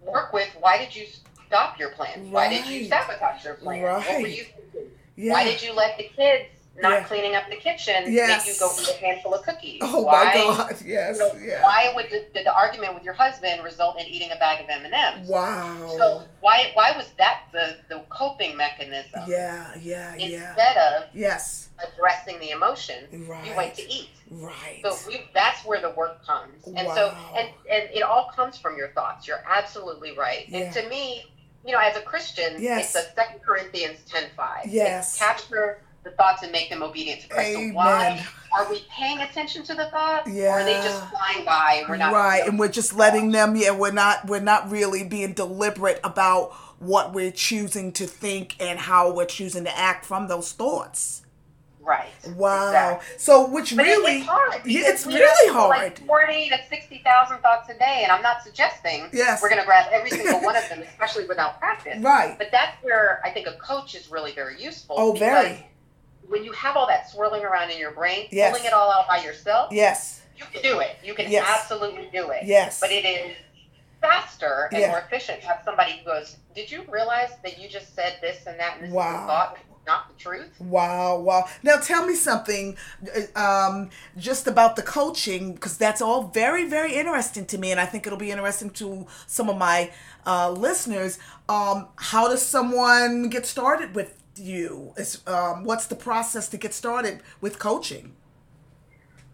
work 0.02 0.32
with 0.34 0.50
why 0.60 0.78
did 0.78 0.94
you 0.96 1.08
stop 1.54 1.80
your 1.80 1.90
plan? 1.92 2.32
Why 2.32 2.50
did 2.50 2.66
you 2.68 2.86
sabotage 2.86 3.44
your 3.46 3.56
plan? 3.56 3.82
What 3.84 4.22
were 4.22 4.28
you 4.28 4.44
thinking? 4.44 4.90
Yeah. 5.16 5.34
Why 5.34 5.44
did 5.44 5.62
you 5.62 5.74
let 5.74 5.98
the 5.98 6.06
kids 6.06 6.46
not 6.82 6.92
Yeah. 6.92 7.04
cleaning 7.04 7.36
up 7.36 7.48
the 7.52 7.58
kitchen 7.58 8.12
Yes. 8.12 8.48
make 8.48 8.56
you 8.56 8.60
go 8.60 8.72
eat 8.82 8.90
a 8.90 9.06
handful 9.06 9.36
of 9.36 9.46
cookies? 9.46 9.80
Oh 9.84 10.02
why, 10.02 10.26
my 10.26 10.34
God! 10.34 10.82
Yes, 10.86 11.20
you 11.20 11.24
know, 11.24 11.34
yeah. 11.40 11.62
Why 11.62 11.92
would 11.96 12.08
the, 12.10 12.26
the 12.34 12.52
argument 12.52 12.96
with 12.96 13.04
your 13.04 13.14
husband 13.14 13.64
result 13.64 14.00
in 14.00 14.08
eating 14.08 14.32
a 14.32 14.38
bag 14.38 14.64
of 14.64 14.70
M 14.70 14.84
and 14.84 14.94
M's? 14.94 15.30
Wow. 15.30 15.88
So 16.00 16.24
why 16.40 16.72
why 16.74 16.98
was 16.98 17.08
that 17.20 17.42
the 17.52 17.78
the 17.90 18.00
coping 18.10 18.58
mechanism 18.58 19.22
yeah, 19.28 19.70
yeah, 19.80 20.16
yeah. 20.16 20.26
instead 20.26 20.78
of 20.78 21.04
Yes. 21.14 21.70
addressing 21.78 22.40
the 22.40 22.50
emotion? 22.50 23.28
Right. 23.28 23.46
You 23.46 23.56
went 23.56 23.76
to 23.76 23.84
eat. 23.88 24.10
Right. 24.32 24.82
So 24.84 24.98
we, 25.08 25.22
that's 25.36 25.64
where 25.64 25.80
the 25.80 25.92
work 25.92 26.26
comes. 26.26 26.66
And 26.66 26.88
so 26.96 27.16
and 27.38 27.50
and 27.70 27.84
it 27.94 28.02
all 28.02 28.32
comes 28.36 28.58
from 28.58 28.78
your 28.78 28.88
thoughts. 28.94 29.28
You're 29.28 29.44
absolutely 29.48 30.18
right. 30.18 30.46
Yeah. 30.50 30.58
And 30.62 30.74
to 30.74 30.90
me, 30.90 31.26
you 31.66 31.72
know, 31.72 31.80
as 31.80 31.96
a 31.98 32.02
Christian, 32.02 32.56
Yes. 32.60 32.96
it's 32.96 33.06
a 33.08 33.14
Second 33.14 33.42
Corinthians 33.42 34.00
ten 34.10 34.26
five. 34.36 34.66
Yes. 34.68 35.18
capture 35.18 35.80
the 36.04 36.12
thoughts 36.12 36.44
and 36.44 36.52
make 36.52 36.70
them 36.70 36.84
obedient 36.84 37.22
to 37.22 37.30
Christ. 37.30 37.54
So 37.54 37.68
why 37.70 38.26
are 38.54 38.70
we 38.70 38.86
paying 38.92 39.20
attention 39.22 39.64
to 39.64 39.74
the 39.74 39.86
thoughts? 39.86 40.30
Or 40.30 40.50
are 40.50 40.64
they 40.66 40.74
just 40.74 41.02
flying 41.10 41.46
by 41.46 41.76
and 41.80 41.90
we're 41.90 41.96
not 41.98 42.12
right, 42.14 42.46
and 42.46 42.60
we're 42.60 42.68
just 42.68 42.94
letting 42.94 43.32
them. 43.32 43.56
Yeah, 43.56 43.72
we're 43.72 43.92
not. 43.94 44.28
We're 44.28 44.42
not 44.42 44.70
really 44.70 45.04
being 45.06 45.34
deliberate 45.34 46.00
about 46.04 46.52
what 46.80 47.14
we're 47.14 47.32
choosing 47.32 47.94
to 47.94 48.06
think 48.06 48.58
and 48.60 48.78
how 48.78 49.10
we're 49.14 49.24
choosing 49.26 49.64
to 49.64 49.78
act 49.78 50.06
from 50.06 50.28
those 50.28 50.52
thoughts. 50.52 51.22
Right. 51.84 52.10
Wow. 52.36 52.68
Exactly. 52.68 53.18
So, 53.20 53.48
which 53.48 53.76
But 53.76 53.86
really, 53.86 54.18
it's 54.20 54.26
hard. 54.28 54.62
yeah, 54.66 54.82
it's 54.86 55.06
really 55.06 55.54
hard. 55.54 55.70
Like 55.70 56.00
Forty 56.06 56.50
to 56.50 56.58
sixty 56.70 57.00
thousand 57.04 57.40
thoughts 57.40 57.70
a 57.70 57.74
day, 57.78 58.02
and 58.04 58.12
I'm 58.12 58.22
not 58.22 58.42
suggesting 58.44 59.08
Yes. 59.14 59.42
we're 59.42 59.50
going 59.50 59.62
to 59.62 59.66
grab 59.66 59.88
every 59.92 60.10
single 60.10 60.42
one 60.42 60.56
of 60.56 60.68
them, 60.70 60.82
especially 60.82 61.26
without 61.26 61.60
practice. 61.60 62.02
right. 62.02 62.36
But 62.38 62.50
that's 62.52 62.76
where 62.84 63.22
I 63.24 63.30
think 63.30 63.48
a 63.48 63.54
coach 63.58 63.96
is 63.96 64.10
really 64.12 64.32
very 64.32 64.62
useful. 64.62 64.96
Oh, 64.98 65.14
very. 65.14 65.66
when 66.30 66.44
you 66.44 66.52
have 66.54 66.78
all 66.78 66.88
that 66.88 67.10
swirling 67.10 67.44
around 67.44 67.70
in 67.70 67.78
your 67.78 67.92
brain, 67.92 68.28
Yes. 68.32 68.52
pulling 68.52 68.66
it 68.66 68.74
all 68.74 68.90
out 68.92 69.08
by 69.08 69.18
yourself, 69.24 69.72
Yes. 69.72 70.22
you 70.38 70.46
can 70.52 70.62
do 70.62 70.80
it. 70.80 70.96
You 71.04 71.14
can 71.14 71.30
Yes. 71.30 71.46
absolutely 71.48 72.10
do 72.14 72.30
it. 72.32 72.44
Yes. 72.46 72.80
But 72.80 72.92
it 72.92 73.06
is 73.06 73.36
faster 74.02 74.70
and 74.72 74.82
Yeah. 74.82 74.90
more 74.90 75.00
efficient 75.00 75.42
to 75.42 75.48
have 75.48 75.62
somebody 75.64 75.98
who 75.98 76.06
goes, 76.06 76.38
Did 76.56 76.70
you 76.72 76.84
realize 76.88 77.32
that 77.44 77.58
you 77.58 77.68
just 77.68 77.96
said 77.96 78.18
this 78.22 78.46
and 78.46 78.60
that 78.60 78.76
and 78.78 78.86
this 78.86 78.94
Wow. 78.94 79.26
thought, 79.28 79.58
not 79.86 80.10
the 80.10 80.22
truth? 80.22 80.50
Wow, 80.60 81.20
wow. 81.20 81.48
Now 81.62 81.78
tell 81.78 82.06
me 82.06 82.16
something 82.16 82.78
uh, 83.36 83.40
um, 83.40 83.90
just 84.18 84.48
about 84.48 84.76
the 84.76 84.82
coaching, 84.82 85.54
because 85.54 85.78
that's 85.78 86.02
all 86.02 86.24
very, 86.24 86.68
very 86.68 86.96
interesting 86.96 87.46
to 87.48 87.58
me, 87.58 87.72
and 87.72 87.80
I 87.80 87.86
think 87.86 88.08
it'll 88.08 88.20
be 88.20 88.32
interesting 88.32 88.70
to 88.72 89.08
some 89.28 89.50
of 89.50 89.58
my 89.58 89.92
uh, 90.26 90.52
listeners. 90.52 91.20
Um, 91.50 91.88
how 91.98 92.28
does 92.28 92.42
someone 92.42 93.30
get 93.30 93.46
started 93.46 93.96
with 93.96 94.22
you? 94.36 94.94
Is, 94.98 95.22
um, 95.28 95.64
what's 95.64 95.88
the 95.88 95.96
process 95.96 96.48
to 96.50 96.58
get 96.58 96.74
started 96.74 97.22
with 97.42 97.60
coaching? 97.60 98.14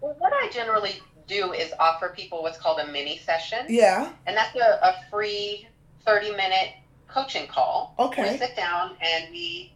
Well, 0.02 0.16
what 0.20 0.34
I 0.34 0.50
generally 0.50 1.02
do 1.28 1.54
is 1.54 1.72
offer 1.80 2.10
people 2.16 2.42
what's 2.42 2.58
called 2.58 2.80
a 2.80 2.88
mini 2.88 3.20
session. 3.20 3.66
Yeah. 3.70 4.12
And 4.26 4.36
that's 4.36 4.56
a, 4.56 4.80
a 4.82 4.96
free 5.10 5.68
30 6.06 6.32
minute 6.32 6.74
coaching 7.08 7.48
call. 7.48 7.96
Okay. 8.00 8.32
We 8.32 8.38
sit 8.38 8.56
down 8.56 8.96
and 9.02 9.32
we 9.32 9.74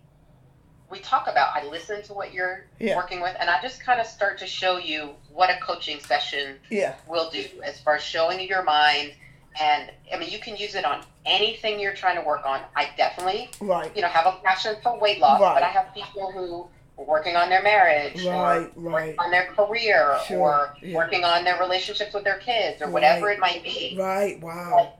we 0.90 1.00
talk 1.00 1.28
about 1.28 1.56
I 1.56 1.66
listen 1.68 2.02
to 2.04 2.14
what 2.14 2.34
you're 2.34 2.66
Yeah. 2.80 2.96
working 2.96 3.22
with 3.22 3.36
and 3.40 3.50
I 3.50 3.62
just 3.62 3.84
kind 3.84 4.00
of 4.00 4.06
start 4.06 4.38
to 4.40 4.48
show 4.48 4.78
you 4.78 5.16
what 5.32 5.50
a 5.50 5.58
coaching 5.60 6.00
session 6.00 6.60
Yeah. 6.70 6.94
will 7.08 7.30
do 7.30 7.46
as 7.64 7.80
far 7.82 7.96
as 7.96 8.04
showing 8.04 8.40
your 8.48 8.64
mind 8.64 9.14
and 9.60 9.92
I 10.14 10.18
mean 10.18 10.30
you 10.30 10.40
can 10.40 10.56
use 10.56 10.76
it 10.76 10.86
on 10.86 11.04
anything 11.26 11.80
you're 11.80 11.94
trying 11.96 12.16
to 12.16 12.22
work 12.22 12.46
on. 12.46 12.60
I 12.76 12.90
definitely, 12.98 13.50
Right. 13.62 13.90
you 13.96 14.02
know, 14.02 14.08
have 14.10 14.26
a 14.26 14.34
passion 14.44 14.76
for 14.84 15.00
weight 15.00 15.20
loss, 15.20 15.40
Right. 15.40 15.54
but 15.54 15.64
I 15.64 15.70
have 15.70 15.94
people 15.94 16.32
who 16.32 16.68
are 16.98 17.06
working 17.06 17.36
on 17.36 17.50
their 17.50 17.62
marriage 17.64 18.24
Right, 18.26 18.70
or 18.76 18.82
right. 18.92 19.16
on 19.20 19.32
their 19.32 19.46
career 19.54 20.20
Sure, 20.28 20.40
or 20.40 20.76
yeah. 20.82 20.96
working 20.96 21.24
on 21.24 21.44
their 21.44 21.58
relationships 21.60 22.14
with 22.14 22.24
their 22.24 22.38
kids 22.40 22.82
or 22.82 22.90
whatever 22.90 23.28
Right. 23.28 23.38
it 23.38 23.40
might 23.40 23.64
be 23.64 23.96
Right. 23.98 24.40
Wow. 24.42 24.94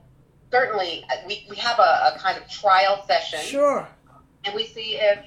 certainly 0.50 1.04
uh, 1.10 1.16
we, 1.26 1.46
we 1.50 1.56
have 1.56 1.78
a, 1.78 2.14
a 2.14 2.18
kind 2.18 2.36
of 2.38 2.48
trial 2.48 3.04
session 3.06 3.40
Sure. 3.40 3.86
and 4.44 4.54
we 4.54 4.64
see 4.66 4.96
if 4.96 5.18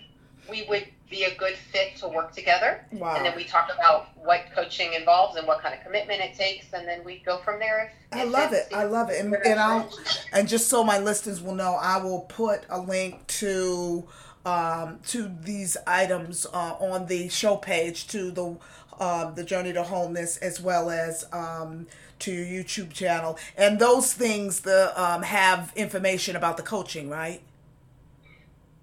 we 0.49 0.65
would 0.69 0.85
be 1.09 1.23
a 1.23 1.35
good 1.35 1.55
fit 1.55 1.95
to 1.97 2.07
work 2.07 2.33
together 2.33 2.85
Wow. 2.91 3.15
and 3.15 3.25
then 3.25 3.35
we 3.35 3.45
talk 3.45 3.69
about 3.73 4.09
what 4.17 4.41
coaching 4.53 4.93
involves 4.93 5.37
and 5.37 5.47
what 5.47 5.61
kind 5.61 5.73
of 5.73 5.81
commitment 5.81 6.19
it 6.21 6.33
takes 6.35 6.73
and 6.73 6.85
then 6.87 7.03
we 7.05 7.19
go 7.25 7.37
from 7.39 7.59
there 7.59 7.91
if, 8.11 8.19
I 8.19 8.23
love 8.25 8.53
it. 8.53 8.67
I 8.73 8.83
love 8.83 9.09
it. 9.09 9.23
And, 9.23 9.33
and 9.33 9.59
I'll 9.59 9.89
and 10.33 10.47
just 10.47 10.67
so 10.69 10.83
my 10.83 10.97
listeners 10.99 11.41
will 11.41 11.55
know, 11.55 11.75
I 11.75 11.97
will 11.97 12.21
put 12.21 12.63
a 12.69 12.79
link 12.79 13.25
to 13.27 14.05
um, 14.45 14.99
to 15.07 15.29
these 15.41 15.75
items 15.85 16.45
uh, 16.53 16.75
on 16.79 17.07
the 17.07 17.27
show 17.29 17.57
page 17.57 18.07
to 18.07 18.31
the 18.31 18.57
uh, 18.99 19.31
the 19.31 19.43
journey 19.43 19.73
to 19.73 19.83
wholeness 19.83 20.37
as 20.37 20.59
well 20.61 20.89
as 20.89 21.25
um, 21.33 21.85
to 22.19 22.31
your 22.31 22.63
YouTube 22.63 22.91
channel. 22.93 23.37
And 23.57 23.77
those 23.77 24.13
things 24.13 24.61
the 24.61 24.91
um, 25.01 25.21
have 25.23 25.71
information 25.75 26.35
about 26.35 26.57
the 26.57 26.63
coaching, 26.63 27.09
right? 27.09 27.41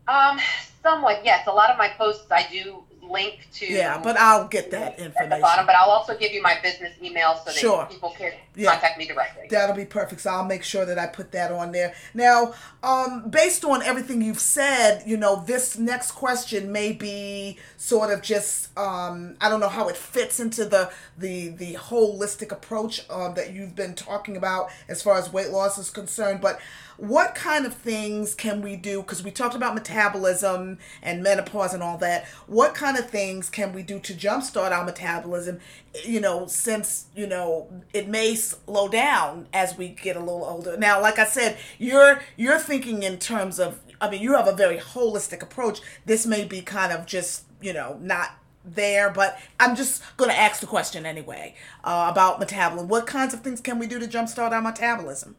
um 0.06 0.38
somewhat 0.84 1.24
yes 1.24 1.46
a 1.48 1.52
lot 1.52 1.70
of 1.70 1.76
my 1.78 1.88
posts 1.88 2.30
i 2.30 2.46
do 2.52 2.84
link 3.02 3.46
to 3.52 3.66
Yeah, 3.66 4.00
but 4.02 4.16
I'll 4.16 4.48
get 4.48 4.70
that 4.70 4.98
information 4.98 5.32
at 5.32 5.36
the 5.36 5.42
bottom 5.42 5.66
but 5.66 5.74
i'll 5.76 5.90
also 5.90 6.16
give 6.16 6.32
you 6.32 6.40
my 6.40 6.56
business 6.62 6.92
email 7.02 7.36
so 7.36 7.42
that 7.50 7.54
Sure. 7.54 7.86
people 7.90 8.14
can 8.16 8.32
Yeah. 8.56 8.70
contact 8.70 8.96
me 8.96 9.06
directly 9.06 9.42
That'll 9.50 9.76
be 9.76 9.84
perfect. 9.84 10.22
So 10.22 10.30
I'll 10.30 10.44
make 10.46 10.64
sure 10.64 10.86
that 10.86 10.98
I 10.98 11.06
put 11.06 11.30
that 11.32 11.52
on 11.52 11.70
there. 11.72 11.92
Now, 12.14 12.54
um, 12.82 13.28
based 13.28 13.62
on 13.64 13.82
everything 13.82 14.22
you've 14.22 14.40
said, 14.40 15.02
you 15.06 15.16
know, 15.18 15.42
this 15.44 15.76
next 15.76 16.12
question 16.12 16.72
may 16.72 16.92
be 16.92 17.58
sort 17.76 18.10
of 18.10 18.22
just 18.22 18.76
um, 18.78 19.36
I 19.40 19.48
don't 19.50 19.60
know 19.60 19.68
how 19.68 19.88
it 19.88 19.96
fits 19.96 20.40
into 20.40 20.64
the 20.64 20.90
the 21.18 21.48
the 21.48 21.74
holistic 21.74 22.52
approach 22.52 23.04
um, 23.10 23.34
that 23.34 23.52
you've 23.52 23.74
been 23.76 23.94
talking 23.94 24.36
about 24.36 24.70
as 24.88 25.02
far 25.02 25.18
as 25.18 25.30
weight 25.32 25.50
loss 25.50 25.76
is 25.78 25.90
concerned, 25.90 26.40
but 26.40 26.58
what 26.96 27.34
kind 27.34 27.66
of 27.66 27.74
things 27.74 28.34
can 28.34 28.62
we 28.62 28.76
do 28.76 29.00
because 29.02 29.22
we 29.22 29.30
talked 29.30 29.54
about 29.54 29.74
metabolism 29.74 30.78
and 31.02 31.22
menopause 31.22 31.74
and 31.74 31.82
all 31.82 31.98
that. 31.98 32.26
What 32.46 32.74
kind 32.74 32.96
of 32.96 33.10
things 33.10 33.50
can 33.50 33.72
we 33.72 33.82
do 33.82 33.98
to 34.00 34.14
jumpstart 34.14 34.70
our 34.70 34.84
metabolism 34.84 35.60
you 36.04 36.20
know 36.20 36.46
since 36.46 37.06
you 37.14 37.26
know 37.26 37.68
it 37.92 38.08
may 38.08 38.34
slow 38.34 38.88
down 38.88 39.46
as 39.52 39.76
we 39.76 39.88
get 39.88 40.16
a 40.16 40.20
little 40.20 40.44
older? 40.44 40.76
Now 40.76 41.00
like 41.00 41.18
i 41.18 41.24
said 41.24 41.58
you're 41.78 42.20
you're 42.36 42.58
thinking 42.58 43.02
in 43.02 43.18
terms 43.18 43.58
of 43.58 43.80
i 44.00 44.08
mean 44.10 44.22
you 44.22 44.34
have 44.34 44.48
a 44.48 44.54
very 44.54 44.78
holistic 44.78 45.42
approach. 45.42 45.80
This 46.06 46.26
may 46.26 46.44
be 46.44 46.62
kind 46.62 46.92
of 46.92 47.06
just 47.06 47.44
you 47.60 47.72
know 47.72 47.98
not 48.00 48.30
there 48.66 49.10
but 49.10 49.38
i'm 49.60 49.76
just 49.76 50.02
going 50.16 50.30
to 50.30 50.38
ask 50.38 50.62
the 50.62 50.66
question 50.66 51.04
anyway 51.04 51.54
uh, 51.82 52.08
about 52.10 52.38
metabolism. 52.38 52.88
What 52.88 53.06
kinds 53.06 53.34
of 53.34 53.40
things 53.40 53.60
can 53.60 53.78
we 53.78 53.86
do 53.86 53.98
to 53.98 54.06
jumpstart 54.06 54.52
our 54.52 54.62
metabolism 54.62 55.36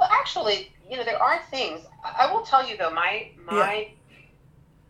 Well, 0.00 0.08
actually, 0.10 0.72
you 0.90 0.96
know, 0.96 1.04
there 1.04 1.22
are 1.22 1.42
things. 1.50 1.82
I 2.02 2.32
will 2.32 2.40
tell 2.40 2.66
you 2.66 2.76
though, 2.78 2.90
my 2.90 3.30
my 3.44 3.88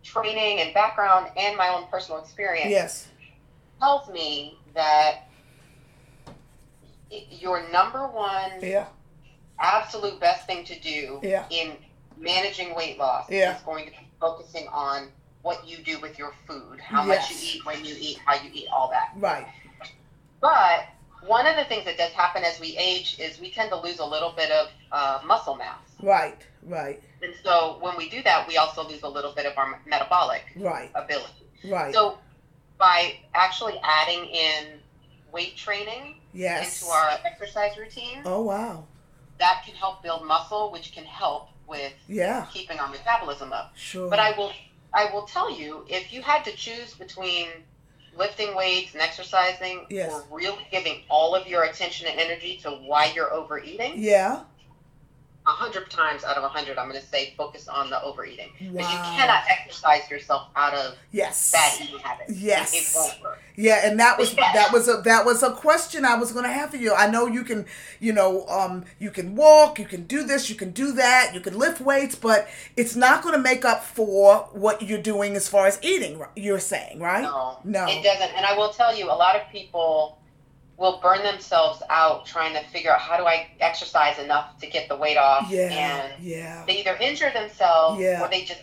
training 0.04 0.60
and 0.60 0.72
background 0.72 1.30
and 1.36 1.56
my 1.56 1.68
own 1.68 1.86
personal 1.90 2.20
experience 2.22 2.70
yes 2.70 3.08
tells 3.78 4.08
me 4.08 4.56
that 4.74 5.28
your 7.30 7.68
number 7.70 8.06
one 8.06 8.50
yeah 8.62 8.86
absolute 9.58 10.18
best 10.18 10.46
thing 10.46 10.64
to 10.64 10.78
do 10.80 11.20
Yeah. 11.22 11.44
in 11.50 11.72
managing 12.16 12.74
weight 12.74 12.96
loss 12.98 13.28
Yeah. 13.30 13.56
is 13.56 13.62
going 13.62 13.84
to 13.86 13.90
be 13.90 13.98
focusing 14.18 14.66
on 14.68 15.08
what 15.42 15.68
you 15.68 15.78
do 15.84 15.98
with 16.00 16.18
your 16.18 16.32
food, 16.46 16.80
how 16.80 17.02
much 17.02 17.30
you 17.30 17.36
eat, 17.42 17.66
when 17.66 17.84
you 17.84 17.94
eat, 17.98 18.18
how 18.24 18.34
you 18.42 18.50
eat, 18.54 18.68
all 18.72 18.88
that. 18.90 19.10
right 19.16 19.46
But 20.40 20.86
one 21.26 21.46
of 21.46 21.56
the 21.56 21.64
things 21.64 21.84
that 21.84 21.98
does 21.98 22.12
happen 22.12 22.44
as 22.44 22.58
we 22.60 22.76
age 22.76 23.18
is 23.18 23.40
we 23.40 23.50
tend 23.50 23.70
to 23.70 23.80
lose 23.80 23.98
a 23.98 24.04
little 24.04 24.32
bit 24.36 24.50
of 24.50 24.68
uh, 24.92 25.20
muscle 25.26 25.56
mass. 25.56 25.78
right 26.02 26.46
right. 26.66 27.02
And 27.22 27.34
so 27.42 27.78
when 27.80 27.96
we 27.96 28.08
do 28.08 28.22
that, 28.22 28.46
we 28.48 28.56
also 28.56 28.86
lose 28.86 29.02
a 29.02 29.08
little 29.08 29.32
bit 29.32 29.46
of 29.46 29.56
our 29.56 29.80
metabolic 29.86 30.44
right. 30.56 30.90
ability. 30.94 31.46
right. 31.64 31.92
So 31.92 32.18
by 32.78 33.16
actually 33.34 33.78
adding 33.82 34.24
in 34.26 34.80
weight 35.32 35.56
training 35.56 36.16
yes. 36.32 36.82
into 36.82 36.92
our 36.92 37.18
exercise 37.24 37.76
routine, 37.78 38.22
oh 38.24 38.42
wow. 38.42 38.84
that 39.38 39.62
can 39.66 39.74
help 39.74 40.02
build 40.02 40.26
muscle, 40.26 40.70
which 40.72 40.92
can 40.92 41.04
help 41.04 41.48
with 41.66 41.92
yeah. 42.08 42.46
keeping 42.52 42.78
our 42.78 42.88
metabolism 42.88 43.52
up. 43.52 43.72
sure. 43.76 44.08
But 44.08 44.18
I 44.18 44.36
will 44.36 44.52
I 44.92 45.10
will 45.12 45.22
tell 45.22 45.56
you, 45.56 45.84
if 45.88 46.12
you 46.12 46.20
had 46.22 46.44
to 46.44 46.52
choose 46.52 46.94
between 46.94 47.48
lifting 48.16 48.54
weights 48.56 48.92
and 48.92 49.02
exercising 49.02 49.86
Yes. 49.88 50.10
or 50.12 50.24
really 50.30 50.66
giving 50.70 51.02
all 51.08 51.34
of 51.34 51.46
your 51.46 51.64
attention 51.64 52.06
and 52.08 52.18
energy 52.20 52.58
to 52.62 52.70
why 52.70 53.12
you're 53.14 53.32
overeating, 53.32 53.94
yeah 53.96 54.40
a 55.46 55.50
hundred 55.50 55.88
times 55.90 56.22
out 56.22 56.36
of 56.36 56.44
a 56.44 56.48
hundred, 56.48 56.76
I'm 56.78 56.88
going 56.88 57.00
to 57.00 57.06
say 57.06 57.32
focus 57.36 57.66
on 57.66 57.88
the 57.88 58.00
overeating 58.02 58.50
because 58.58 58.74
you 58.74 58.98
cannot 58.98 59.42
exercise 59.48 60.08
yourself 60.10 60.48
out 60.54 60.74
of 60.74 60.96
yes 61.12 61.50
bad 61.52 61.80
eating 61.82 61.98
habits. 61.98 62.38
Yes. 62.38 62.74
it 62.74 62.94
won't 62.96 63.22
work. 63.22 63.42
Yeah, 63.56 63.80
and 63.88 63.98
that 64.00 64.18
was 64.18 64.34
Yes. 64.36 64.54
that 64.54 64.72
was 64.72 64.86
a 64.88 65.00
that 65.06 65.24
was 65.24 65.42
a 65.42 65.52
question 65.52 66.04
I 66.04 66.16
was 66.16 66.32
gonna 66.32 66.52
have 66.52 66.70
for 66.70 66.76
you. 66.76 66.94
I 66.94 67.10
know 67.10 67.26
you 67.26 67.42
can, 67.42 67.64
you 68.00 68.12
know, 68.12 68.46
um, 68.48 68.84
you 68.98 69.10
can 69.10 69.34
walk, 69.34 69.78
you 69.78 69.86
can 69.86 70.04
do 70.04 70.22
this, 70.24 70.50
you 70.50 70.56
can 70.56 70.72
do 70.72 70.92
that, 70.92 71.32
you 71.34 71.40
can 71.40 71.58
lift 71.58 71.80
weights, 71.80 72.14
but 72.14 72.46
it's 72.76 72.94
not 72.94 73.22
gonna 73.22 73.38
make 73.38 73.64
up 73.64 73.82
for 73.82 74.48
what 74.52 74.82
you're 74.82 75.00
doing 75.02 75.36
as 75.36 75.48
far 75.48 75.66
as 75.66 75.78
eating. 75.82 76.22
You're 76.36 76.60
saying, 76.60 77.00
right? 77.00 77.22
No, 77.22 77.58
No. 77.64 77.86
it 77.88 78.02
doesn't. 78.04 78.30
And 78.36 78.44
I 78.44 78.56
will 78.56 78.70
tell 78.72 78.94
you, 78.94 79.06
a 79.06 79.16
lot 79.16 79.36
of 79.36 79.42
people 79.50 80.18
will 80.80 80.98
burn 81.02 81.22
themselves 81.22 81.82
out 81.90 82.24
trying 82.24 82.54
to 82.54 82.64
figure 82.70 82.90
out 82.90 82.98
how 82.98 83.18
do 83.18 83.26
I 83.26 83.48
exercise 83.60 84.18
enough 84.18 84.58
to 84.60 84.66
get 84.66 84.88
the 84.88 84.96
weight 84.96 85.18
off, 85.18 85.50
Yeah, 85.50 85.68
and 85.68 86.24
yeah, 86.24 86.64
they 86.66 86.80
either 86.80 86.96
injure 86.96 87.30
themselves 87.30 88.00
Yeah. 88.00 88.22
or 88.24 88.28
they 88.28 88.44
just 88.44 88.62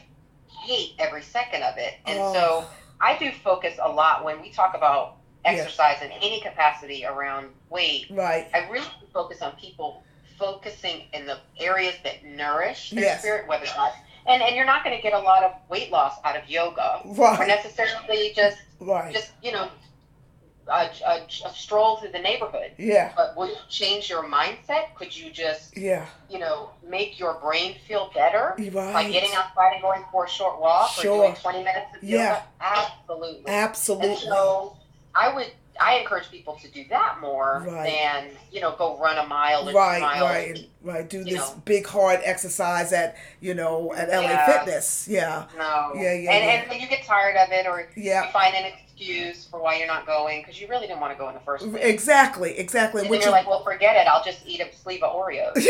hate 0.49 0.95
every 0.97 1.21
second 1.21 1.61
of 1.61 1.77
it. 1.77 1.93
And 2.07 2.19
Oh. 2.19 2.33
so 2.33 2.65
I 2.99 3.17
do 3.19 3.31
focus 3.31 3.77
a 3.79 3.87
lot 3.87 4.23
when 4.23 4.41
we 4.41 4.49
talk 4.49 4.73
about 4.75 5.17
Yeah. 5.45 5.51
exercise 5.51 6.01
in 6.01 6.11
any 6.11 6.41
capacity 6.41 7.05
around 7.05 7.53
weight. 7.69 8.07
right. 8.09 8.49
I 8.51 8.67
really 8.69 8.87
focus 9.13 9.43
on 9.43 9.51
people 9.51 10.01
focusing 10.39 11.03
in 11.13 11.27
the 11.27 11.37
areas 11.59 11.95
that 12.03 12.23
nourish 12.25 12.89
their 12.89 13.03
Yes. 13.03 13.19
spirit, 13.19 13.47
whether 13.47 13.63
it's 13.65 13.75
not. 13.75 13.93
And, 14.25 14.41
and 14.41 14.55
you're 14.55 14.65
not 14.65 14.83
going 14.83 14.95
to 14.95 15.01
get 15.01 15.13
a 15.13 15.19
lot 15.19 15.43
of 15.43 15.51
weight 15.69 15.91
loss 15.91 16.15
out 16.23 16.35
of 16.35 16.49
yoga 16.49 17.01
right. 17.05 17.39
or 17.39 17.45
necessarily 17.45 18.33
just 18.35 18.57
right. 18.79 19.13
just 19.13 19.31
you 19.43 19.51
know 19.51 19.69
a, 20.69 20.89
a, 21.05 21.25
a 21.45 21.53
stroll 21.53 21.97
through 21.97 22.11
the 22.11 22.19
neighborhood. 22.19 22.71
Yeah, 22.77 23.11
But 23.15 23.35
would 23.37 23.49
you 23.49 23.55
change 23.69 24.09
your 24.09 24.23
mindset? 24.23 24.93
Could 24.95 25.15
you 25.15 25.31
just 25.31 25.77
yeah, 25.77 26.05
you 26.29 26.39
know 26.39 26.71
make 26.87 27.19
your 27.19 27.35
brain 27.35 27.75
feel 27.87 28.11
better 28.13 28.55
right. 28.57 28.73
by 28.93 29.09
getting 29.09 29.33
outside 29.35 29.73
and 29.73 29.81
going 29.81 30.03
for 30.11 30.25
a 30.25 30.29
short 30.29 30.59
walk 30.59 30.89
Sure. 30.91 31.11
or 31.11 31.25
doing 31.27 31.35
20 31.35 31.57
minutes 31.59 31.95
of 31.95 32.03
Yeah. 32.03 32.17
yoga? 32.19 32.43
Absolutely. 32.61 33.37
And 33.39 33.49
Absolutely. 33.49 34.15
so 34.17 34.77
I 35.15 35.33
would 35.33 35.51
I 35.79 35.97
encourage 35.99 36.31
people 36.31 36.55
to 36.63 36.67
do 36.71 36.85
that 36.89 37.21
more 37.21 37.63
Right. 37.67 37.85
than 37.91 38.29
you 38.51 38.61
know 38.61 38.75
go 38.75 38.97
run 38.97 39.17
a 39.23 39.27
mile 39.27 39.69
or 39.69 39.73
right, 39.73 40.01
right, 40.01 40.67
right. 40.81 41.07
Do 41.07 41.23
this 41.23 41.35
know. 41.35 41.61
big 41.65 41.85
hard 41.85 42.19
exercise 42.23 42.91
at 42.93 43.15
you 43.41 43.53
know 43.53 43.93
at 43.93 44.09
LA 44.09 44.21
Yeah. 44.23 44.45
Fitness. 44.57 45.07
Yeah, 45.07 45.45
No. 45.55 45.91
Yeah, 45.95 46.01
yeah, 46.13 46.31
and, 46.31 46.43
yeah. 46.67 46.71
and 46.73 46.81
you 46.81 46.87
get 46.87 47.03
tired 47.05 47.37
of 47.37 47.51
it, 47.51 47.67
or 47.67 47.87
yeah. 47.95 48.25
you 48.25 48.31
find 48.31 48.55
an 48.55 48.71
excuse 48.97 49.45
for 49.45 49.61
why 49.61 49.77
you're 49.77 49.87
not 49.87 50.05
going 50.05 50.41
because 50.41 50.59
you 50.59 50.67
really 50.67 50.87
didn't 50.87 50.99
want 50.99 51.13
to 51.13 51.17
go 51.17 51.27
in 51.27 51.33
the 51.33 51.39
first 51.41 51.69
place. 51.69 51.83
Exactly, 51.83 52.57
exactly. 52.57 53.01
And 53.01 53.09
Which 53.09 53.21
you're 53.21 53.29
is- 53.29 53.31
like, 53.31 53.47
well, 53.47 53.63
forget 53.63 53.95
it. 53.95 54.07
I'll 54.07 54.23
just 54.23 54.45
eat 54.45 54.59
a 54.59 54.75
sleeve 54.75 55.03
of 55.03 55.15
Oreos. 55.15 55.53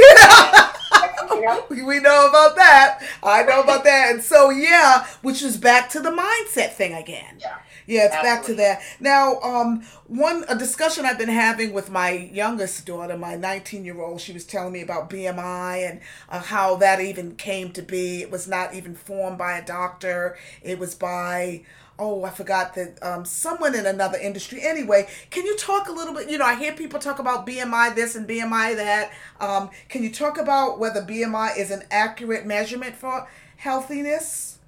Yeah. 0.89 1.33
you 1.33 1.45
know? 1.45 1.65
we 1.69 1.99
know 1.99 2.27
about 2.29 2.55
that. 2.55 2.99
I 3.21 3.43
know 3.43 3.61
about 3.61 3.83
that. 3.83 4.11
And 4.11 4.23
so 4.23 4.49
yeah, 4.49 5.05
which 5.21 5.43
is 5.43 5.57
back 5.57 5.89
to 5.91 5.99
the 5.99 6.09
mindset 6.09 6.73
thing 6.73 6.93
again. 6.93 7.37
Yeah. 7.39 7.57
Yeah, 7.85 8.05
it's 8.05 8.15
back 8.15 8.43
to 8.45 8.53
that. 8.55 8.81
Now, 8.99 9.39
um, 9.41 9.81
one 10.07 10.43
a 10.49 10.57
discussion 10.57 11.05
I've 11.05 11.17
been 11.17 11.29
having 11.29 11.71
with 11.71 11.89
my 11.89 12.11
youngest 12.11 12.85
daughter, 12.85 13.17
my 13.17 13.35
19 13.35 13.85
year 13.85 14.01
old, 14.01 14.19
she 14.19 14.33
was 14.33 14.43
telling 14.43 14.73
me 14.73 14.81
about 14.81 15.09
BMI 15.09 15.89
and 15.89 16.01
uh, 16.27 16.39
how 16.39 16.75
that 16.77 16.99
even 16.99 17.35
came 17.35 17.71
to 17.71 17.81
be. 17.81 18.21
It 18.21 18.31
was 18.31 18.47
not 18.47 18.73
even 18.73 18.93
formed 18.93 19.37
by 19.37 19.57
a 19.57 19.65
doctor. 19.65 20.37
It 20.61 20.79
was 20.79 20.95
by 20.95 21.63
oh, 21.99 22.23
I 22.23 22.29
forgot 22.29 22.75
that 22.75 23.01
um, 23.03 23.25
someone 23.25 23.75
in 23.75 23.85
another 23.85 24.17
industry. 24.17 24.61
Anyway, 24.63 25.07
can 25.29 25.45
you 25.45 25.57
talk 25.57 25.89
a 25.89 25.91
little 25.91 26.13
bit? 26.13 26.29
You 26.29 26.37
know, 26.37 26.45
I 26.45 26.55
hear 26.55 26.73
people 26.73 26.99
talk 26.99 27.19
about 27.19 27.47
BMI 27.47 27.95
this 27.95 28.15
and 28.15 28.27
BMI 28.27 28.75
that. 28.75 29.11
Um, 29.39 29.69
can 29.89 30.03
you 30.03 30.11
talk 30.11 30.37
about 30.37 30.79
whether 30.79 31.01
BMI 31.01 31.57
is 31.57 31.71
an 31.71 31.83
accurate 31.91 32.45
measurement 32.45 32.95
for 32.95 33.27
healthiness? 33.57 34.59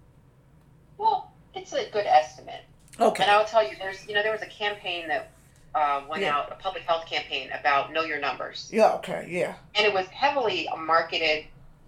Well, 0.97 1.31
it's 1.53 1.73
a 1.73 1.89
good 1.91 2.05
estimate. 2.05 2.63
Okay. 2.99 3.23
And 3.23 3.31
I 3.31 3.37
will 3.37 3.45
tell 3.45 3.63
you, 3.67 3.75
there's, 3.79 4.05
you 4.07 4.13
know, 4.13 4.23
there 4.23 4.31
was 4.33 4.41
a 4.41 4.47
campaign 4.47 5.07
that 5.07 5.31
uh, 5.75 6.01
went 6.09 6.23
Yeah. 6.23 6.35
out, 6.35 6.51
a 6.51 6.55
public 6.55 6.83
health 6.83 7.05
campaign 7.05 7.49
about 7.57 7.93
know 7.93 8.01
your 8.03 8.19
numbers. 8.19 8.69
Yeah. 8.73 8.93
Okay. 8.95 9.27
Yeah. 9.29 9.53
And 9.75 9.85
it 9.85 9.93
was 9.93 10.07
heavily 10.07 10.67
marketed, 10.77 11.45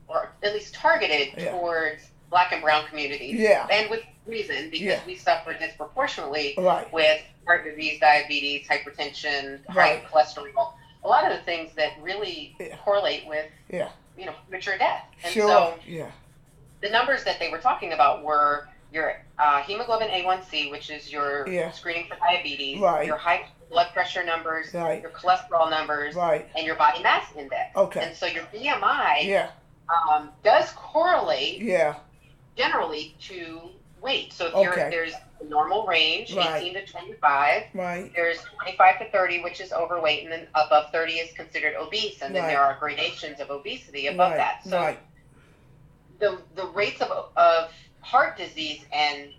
or 0.08 0.32
at 0.44 0.54
least 0.54 0.74
targeted 0.76 1.30
Yeah. 1.36 1.52
towards 1.52 2.11
black 2.32 2.52
and 2.54 2.64
brown 2.64 2.88
communities. 2.88 3.36
Yeah. 3.40 3.68
And 3.70 3.90
with 3.92 4.02
reason, 4.26 4.70
because 4.72 4.82
Yeah. 4.88 5.00
we 5.06 5.16
suffer 5.16 5.54
disproportionately 5.54 6.56
Right. 6.58 6.92
with 6.92 7.22
heart 7.46 7.66
disease, 7.66 8.00
diabetes, 8.00 8.68
hypertension, 8.68 9.64
high 9.70 9.78
Right. 10.00 10.06
cholesterol. 10.08 10.74
A 11.04 11.08
lot 11.08 11.30
of 11.30 11.38
the 11.38 11.44
things 11.44 11.74
that 11.76 11.92
really 12.00 12.56
Yeah. 12.60 12.78
correlate 12.78 13.26
with, 13.28 13.48
Yeah. 13.70 13.90
you 14.18 14.26
know, 14.26 14.34
premature 14.48 14.78
death. 14.78 15.04
And 15.24 15.34
Sure. 15.34 15.48
so 15.48 15.80
yeah. 15.86 16.12
the 16.80 16.90
numbers 16.90 17.24
that 17.26 17.38
they 17.40 17.50
were 17.50 17.58
talking 17.60 17.94
about 17.94 18.24
were 18.24 18.68
your 18.92 19.22
uh, 19.40 19.62
hemoglobin 19.64 20.10
A1C, 20.10 20.70
which 20.70 20.90
is 20.92 21.12
your 21.12 21.48
Yeah. 21.48 21.72
screening 21.72 22.08
for 22.08 22.16
diabetes, 22.16 22.80
Right. 22.80 23.08
your 23.08 23.18
high 23.18 23.46
blood 23.70 23.88
pressure 23.94 24.24
numbers, 24.24 24.72
Right. 24.74 25.02
your 25.02 25.10
cholesterol 25.12 25.70
numbers, 25.70 26.14
Right. 26.14 26.48
and 26.56 26.66
your 26.66 26.76
body 26.76 27.02
mass 27.02 27.26
index. 27.36 27.76
Okay. 27.76 28.02
And 28.04 28.16
so 28.16 28.26
your 28.28 28.44
BMI 28.54 29.20
Yeah. 29.22 29.50
um, 29.90 30.32
does 30.44 30.72
correlate 30.74 31.60
Yeah. 31.62 31.96
Generally 32.56 33.16
to 33.22 33.70
weight. 34.02 34.34
So 34.34 34.48
if 34.48 34.54
Okay. 34.56 34.64
you're, 34.64 34.90
there's 34.90 35.14
a 35.40 35.46
normal 35.46 35.86
range, 35.86 36.34
Right. 36.36 36.62
18 36.64 36.74
to 36.74 36.86
25. 36.86 37.64
Right. 37.74 38.12
There's 38.16 38.40
25 38.62 39.00
to 39.00 39.10
30, 39.12 39.42
which 39.44 39.60
is 39.62 39.72
overweight, 39.72 40.24
and 40.24 40.32
then 40.32 40.48
above 40.56 40.92
30 40.92 41.14
is 41.14 41.32
considered 41.34 41.76
obese, 41.76 42.22
and 42.22 42.36
then 42.36 42.44
Right. 42.44 42.50
there 42.50 42.62
are 42.62 42.78
gradations 42.80 43.40
of 43.40 43.50
obesity 43.52 44.08
above 44.08 44.32
right. 44.32 44.38
that. 44.38 44.64
So 44.64 44.96
the 46.20 46.40
the 46.56 46.68
rates 46.68 47.02
of 47.02 47.30
of 47.36 47.72
heart 48.02 48.38
disease 48.38 48.86
and 48.94 49.30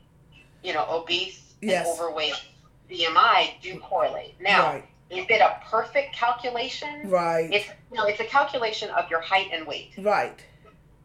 you 0.65 0.73
know 0.73 0.85
obese 0.89 1.55
Yes. 1.61 1.87
and 1.87 1.99
overweight 2.01 2.35
BMI 2.91 3.61
do 3.63 3.79
correlate. 3.79 4.35
Now, 4.41 4.83
is 5.11 5.27
it 5.29 5.41
a 5.41 5.61
perfect 5.71 6.15
calculation? 6.15 7.09
Right. 7.09 7.53
It's 7.53 7.69
you 7.91 7.99
know 7.99 8.05
it's 8.07 8.21
a 8.21 8.25
calculation 8.25 8.91
of 8.91 9.09
your 9.11 9.21
height 9.21 9.51
and 9.53 9.67
weight. 9.67 9.93
right. 9.99 10.45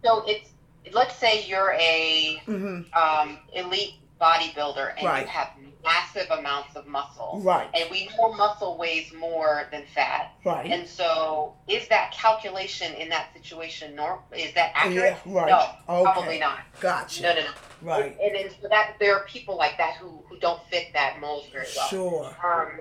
So 0.03 0.23
it's 0.27 0.49
let's 0.93 1.15
say 1.15 1.45
you're 1.45 1.73
a 1.73 2.41
Mm-hmm. 2.47 2.93
um, 2.97 3.37
elite 3.53 3.95
bodybuilder 4.21 4.93
and 4.97 5.05
Right. 5.05 5.21
you 5.21 5.27
have 5.27 5.49
massive 5.83 6.29
amounts 6.31 6.75
of 6.75 6.87
muscle. 6.87 7.39
Right. 7.43 7.69
And 7.73 7.89
we 7.91 8.09
know 8.17 8.33
muscle 8.33 8.77
weighs 8.77 9.13
more 9.13 9.67
than 9.71 9.83
fat. 9.93 10.33
Right. 10.43 10.65
And 10.71 10.87
so, 10.87 11.53
is 11.67 11.87
that 11.89 12.11
calculation 12.13 12.93
in 12.95 13.09
that 13.09 13.31
situation 13.33 13.95
norm? 13.95 14.19
Is 14.35 14.53
that 14.55 14.71
accurate? 14.73 15.17
Yeah, 15.25 15.33
right. 15.33 15.49
No, 15.49 15.93
Okay. 16.01 16.11
probably 16.11 16.39
not. 16.39 16.59
Gotcha. 16.81 17.21
No, 17.21 17.33
no, 17.35 17.41
no. 17.41 17.47
Right. 17.83 18.17
And, 18.19 18.35
and 18.35 18.51
so 18.59 18.67
that 18.69 18.95
there 18.99 19.15
are 19.15 19.23
people 19.25 19.55
like 19.55 19.77
that 19.77 19.95
who, 19.97 20.19
who 20.27 20.37
don't 20.39 20.61
fit 20.69 20.87
that 20.93 21.21
mold 21.21 21.45
very 21.53 21.67
well. 21.75 21.87
Sure. 21.87 22.25
Um, 22.43 22.79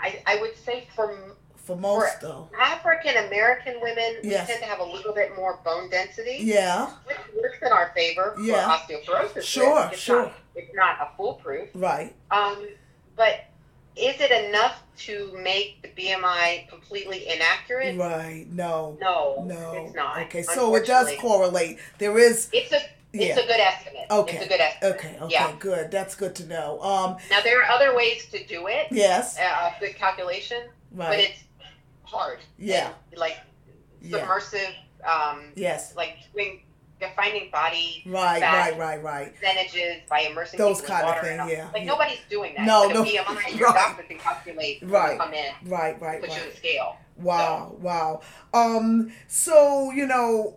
I, 0.00 0.22
I 0.26 0.40
would 0.40 0.56
say 0.56 0.88
for 0.96 1.36
For 1.56 1.76
most 1.76 2.22
though. 2.22 2.48
African 2.58 3.14
American 3.26 3.78
women, 3.82 4.16
Yes. 4.22 4.48
tend 4.48 4.60
to 4.60 4.66
have 4.66 4.78
a 4.80 4.84
little 4.84 5.12
bit 5.12 5.36
more 5.36 5.58
bone 5.64 5.90
density, 5.90 6.38
Yeah. 6.40 6.90
In 7.68 7.72
our 7.72 7.92
favor 7.94 8.34
Yeah. 8.40 8.76
for 8.86 8.92
osteoporosis. 8.94 9.42
Sure, 9.42 9.76
risk. 9.82 9.92
It's 9.92 10.00
sure. 10.02 10.22
Not, 10.22 10.32
it's 10.54 10.74
not 10.74 10.96
a 11.00 11.16
foolproof. 11.16 11.68
Right. 11.74 12.14
Um, 12.30 12.66
but 13.16 13.44
is 13.96 14.20
it 14.20 14.30
enough 14.48 14.82
to 14.98 15.36
make 15.42 15.82
the 15.82 15.88
BMI 15.88 16.68
completely 16.68 17.28
inaccurate? 17.28 17.96
Right. 17.96 18.46
No. 18.50 18.96
No, 19.00 19.44
No. 19.46 19.72
it's 19.84 19.94
not. 19.94 20.18
Okay. 20.22 20.42
So 20.42 20.74
it 20.76 20.86
does 20.86 21.10
correlate. 21.20 21.78
There 21.98 22.18
is. 22.18 22.48
It's 22.52 22.72
a 22.72 22.80
it's 23.12 23.24
Yeah. 23.38 23.42
a 23.42 23.46
good 23.46 23.58
estimate. 23.60 24.06
Okay. 24.10 24.36
It's 24.36 24.46
a 24.46 24.48
good 24.48 24.60
estimate. 24.60 24.94
Okay. 24.96 25.16
Okay. 25.22 25.32
Yeah. 25.32 25.52
Good. 25.58 25.90
That's 25.90 26.14
good 26.14 26.34
to 26.36 26.46
know. 26.46 26.80
Um. 26.82 27.16
Now 27.30 27.40
there 27.42 27.62
are 27.62 27.70
other 27.70 27.94
ways 27.96 28.26
to 28.30 28.44
do 28.46 28.66
it. 28.68 28.88
Yes. 28.90 29.38
Uh, 29.38 29.72
a 29.76 29.80
good 29.80 29.96
calculation, 29.96 30.68
but 30.92 31.18
it's 31.18 31.42
hard. 32.04 32.38
Yeah. 32.58 32.90
And, 33.10 33.18
like 33.20 33.38
Yeah. 34.00 34.18
submersive, 34.18 34.74
um, 35.04 35.52
Yes. 35.56 35.96
like 35.96 36.16
doing 36.34 36.62
defining 37.00 37.50
body 37.50 38.02
Right. 38.06 38.40
fat 38.40 38.70
Right. 38.72 38.78
Right. 38.78 39.02
Right. 39.02 39.34
percentages 39.34 40.02
by 40.08 40.20
immersing 40.20 40.58
Those 40.58 40.80
kind 40.80 41.02
of 41.02 41.08
water 41.08 41.20
thing, 41.22 41.32
and 41.32 41.40
all- 41.42 41.48
yeah, 41.50 41.68
Like 41.72 41.82
yeah. 41.82 41.88
nobody's 41.88 42.18
doing 42.28 42.54
that. 42.56 42.66
No, 42.66 42.88
But 42.88 42.94
no, 42.94 43.04
BMI, 43.04 43.48
your 43.58 43.68
right. 43.68 43.74
doctor 43.74 44.02
can 44.04 44.18
calculate 44.18 44.78
Right. 44.82 45.18
come 45.18 45.32
in, 45.34 45.52
Right. 45.64 46.00
Right. 46.00 46.20
put 46.20 46.30
you 46.30 46.36
on 46.36 46.42
Right. 46.48 46.56
scale. 46.56 46.96
Wow, 47.16 47.76
wow. 47.80 48.20
Um, 48.54 49.12
so 49.26 49.90
you 49.90 50.06
know, 50.06 50.56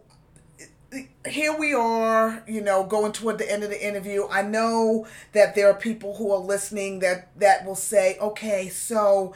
here 1.27 1.57
we 1.57 1.73
are, 1.73 2.43
you 2.47 2.61
know, 2.61 2.83
going 2.83 3.13
toward 3.13 3.37
the 3.37 3.49
end 3.49 3.63
of 3.63 3.69
the 3.69 3.85
interview. 3.87 4.27
I 4.29 4.41
know 4.41 5.07
that 5.31 5.55
there 5.55 5.69
are 5.69 5.73
people 5.73 6.17
who 6.17 6.31
are 6.33 6.37
listening 6.39 6.99
that 6.99 7.29
that 7.39 7.65
will 7.65 7.75
say, 7.75 8.17
"Okay, 8.19 8.67
so 8.69 9.33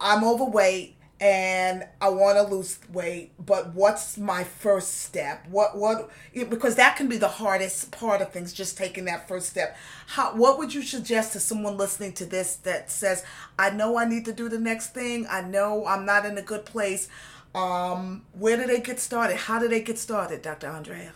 I'm 0.00 0.24
overweight 0.24 0.96
and 1.20 1.84
I 2.00 2.10
want 2.10 2.36
to 2.36 2.54
lose 2.54 2.78
weight, 2.92 3.32
but 3.44 3.74
what's 3.74 4.16
my 4.18 4.44
first 4.44 5.02
step? 5.02 5.46
What 5.48 5.76
what 5.76 6.10
because 6.32 6.76
that 6.76 6.96
can 6.96 7.08
be 7.08 7.16
the 7.16 7.28
hardest 7.28 7.90
part 7.90 8.22
of 8.22 8.32
things 8.32 8.52
just 8.52 8.78
taking 8.78 9.04
that 9.06 9.26
first 9.26 9.48
step. 9.48 9.76
How 10.06 10.34
what 10.34 10.58
would 10.58 10.72
you 10.72 10.82
suggest 10.82 11.32
to 11.32 11.40
someone 11.40 11.76
listening 11.76 12.12
to 12.14 12.24
this 12.24 12.56
that 12.56 12.90
says, 12.90 13.24
"I 13.58 13.70
know 13.70 13.98
I 13.98 14.04
need 14.04 14.24
to 14.26 14.32
do 14.32 14.48
the 14.48 14.60
next 14.60 14.94
thing. 14.94 15.26
I 15.28 15.40
know 15.40 15.86
I'm 15.86 16.04
not 16.04 16.24
in 16.24 16.38
a 16.38 16.42
good 16.42 16.64
place." 16.64 17.08
Um, 17.54 18.24
where 18.32 18.56
do 18.56 18.66
they 18.66 18.80
get 18.80 19.00
started? 19.00 19.36
How 19.36 19.58
do 19.58 19.68
they 19.68 19.80
get 19.80 19.98
started, 19.98 20.42
Dr. 20.42 20.68
Andrea? 20.68 21.14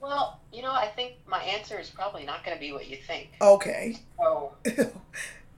Well, 0.00 0.40
you 0.52 0.62
know, 0.62 0.72
I 0.72 0.88
think 0.88 1.14
my 1.26 1.42
answer 1.42 1.78
is 1.78 1.90
probably 1.90 2.24
not 2.24 2.44
going 2.44 2.56
to 2.56 2.60
be 2.60 2.72
what 2.72 2.86
you 2.88 2.96
think. 2.96 3.30
Okay. 3.40 3.96
So, 4.18 4.52